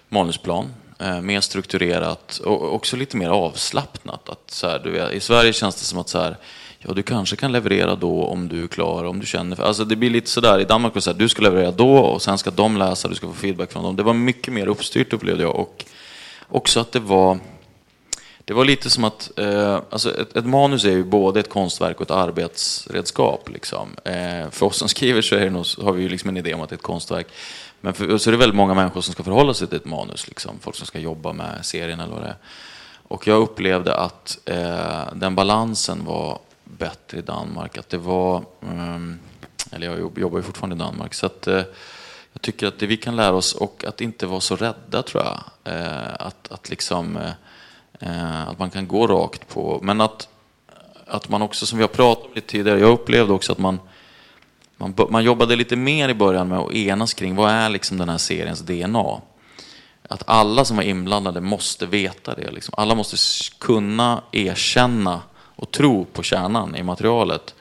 [0.08, 0.74] manusplan,
[1.22, 4.28] mer strukturerat och också lite mer avslappnat.
[4.28, 6.36] Att så här, du vet, I Sverige känns det som att så här,
[6.78, 9.62] ja, du kanske kan leverera då om du är klar, om du känner för...
[9.62, 12.22] Alltså det blir lite sådär, i Danmark var så här, du ska leverera då och
[12.22, 13.96] sen ska de läsa, du ska få feedback från dem.
[13.96, 15.84] Det var mycket mer uppstyrt upplevde jag och
[16.48, 17.38] också att det var
[18.48, 21.96] det var lite som att, eh, alltså ett, ett, manus är ju både ett konstverk
[21.96, 23.48] och ett arbetsredskap.
[23.48, 23.96] Liksom.
[24.04, 26.68] Eh, för oss som skriver så, nog, har vi ju liksom en idé om att
[26.68, 27.26] det är ett konstverk.
[27.80, 30.28] Men för, så är det väldigt många människor som ska förhålla sig till ett manus,
[30.28, 30.58] liksom.
[30.60, 32.36] folk som ska jobba med serien eller vad det är.
[33.08, 37.78] Och jag upplevde att eh, den balansen var bättre i Danmark.
[37.78, 39.18] Att det var, um,
[39.72, 41.62] eller jag jobbar ju fortfarande i Danmark, så att eh,
[42.32, 45.24] jag tycker att det vi kan lära oss och att inte vara så rädda tror
[45.24, 45.38] jag.
[45.74, 47.30] Eh, att, att liksom, eh,
[48.00, 50.28] Eh, att man kan gå rakt på, men att,
[51.06, 53.78] att man också, som vi har pratat om lite tidigare, jag upplevde också att man
[54.78, 58.08] man, man jobbade lite mer i början med att enas kring vad är liksom den
[58.08, 59.20] här seriens DNA.
[60.08, 62.50] Att alla som var inblandade måste veta det.
[62.50, 62.74] Liksom.
[62.76, 63.16] Alla måste
[63.58, 67.54] kunna erkänna och tro på kärnan i materialet.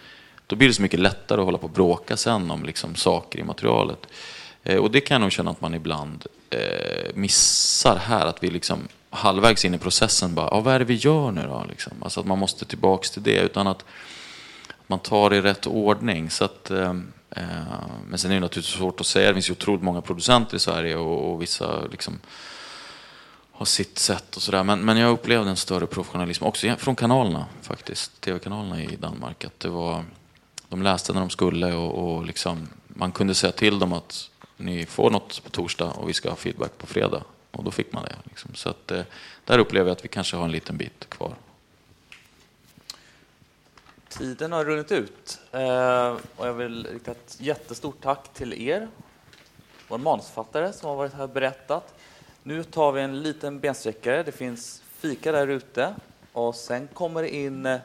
[0.48, 3.40] Då blir det så mycket lättare att hålla på och bråka sen om liksom, saker
[3.40, 4.08] i materialet.
[4.64, 8.26] Eh, och det kan jag nog känna att man ibland eh, missar här.
[8.26, 11.42] Att vi liksom halvvägs in i processen bara, ja vad är det vi gör nu
[11.42, 11.66] då?
[11.70, 11.94] Liksom.
[12.02, 13.40] Alltså att man måste tillbaks till det.
[13.40, 13.86] Utan att
[14.88, 16.30] man tar det i rätt ordning.
[16.30, 16.96] Så att, eh,
[17.30, 17.46] eh,
[18.10, 19.28] men sen är det naturligtvis svårt att säga.
[19.28, 22.20] Det finns ju otroligt många producenter i Sverige och, och vissa liksom,
[23.52, 24.64] har sitt sätt och sådär.
[24.64, 28.22] Men, men jag upplevde en större professionalism också från kanalerna faktiskt.
[28.22, 29.46] Tv-kanalerna i Danmark.
[29.46, 30.04] Att det var,
[30.70, 34.86] de läste när de skulle och, och liksom, man kunde säga till dem att ni
[34.86, 37.24] får något på torsdag och vi ska ha feedback på fredag.
[37.58, 38.16] Och då fick man det.
[38.24, 38.56] Liksom.
[38.56, 39.02] Så att, eh,
[39.46, 41.36] där upplever jag att vi kanske har en liten bit kvar.
[44.10, 48.88] Tiden har runnit ut eh, och jag vill rikta ett jättestort tack till er,
[49.88, 51.94] vår manusförfattare som har varit här och berättat.
[52.44, 54.24] Nu tar vi en liten bensträckare.
[54.24, 55.96] Det finns fika där ute
[56.34, 57.80] och sen kommer det in eh,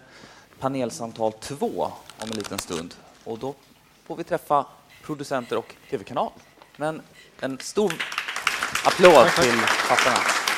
[0.59, 2.95] panelsamtal två om en liten stund
[3.25, 3.55] och då
[4.05, 4.67] får vi träffa
[5.03, 6.33] producenter och tv-kanal.
[6.77, 7.03] Men
[7.41, 7.93] en stor
[8.85, 10.52] applåd till fattarna.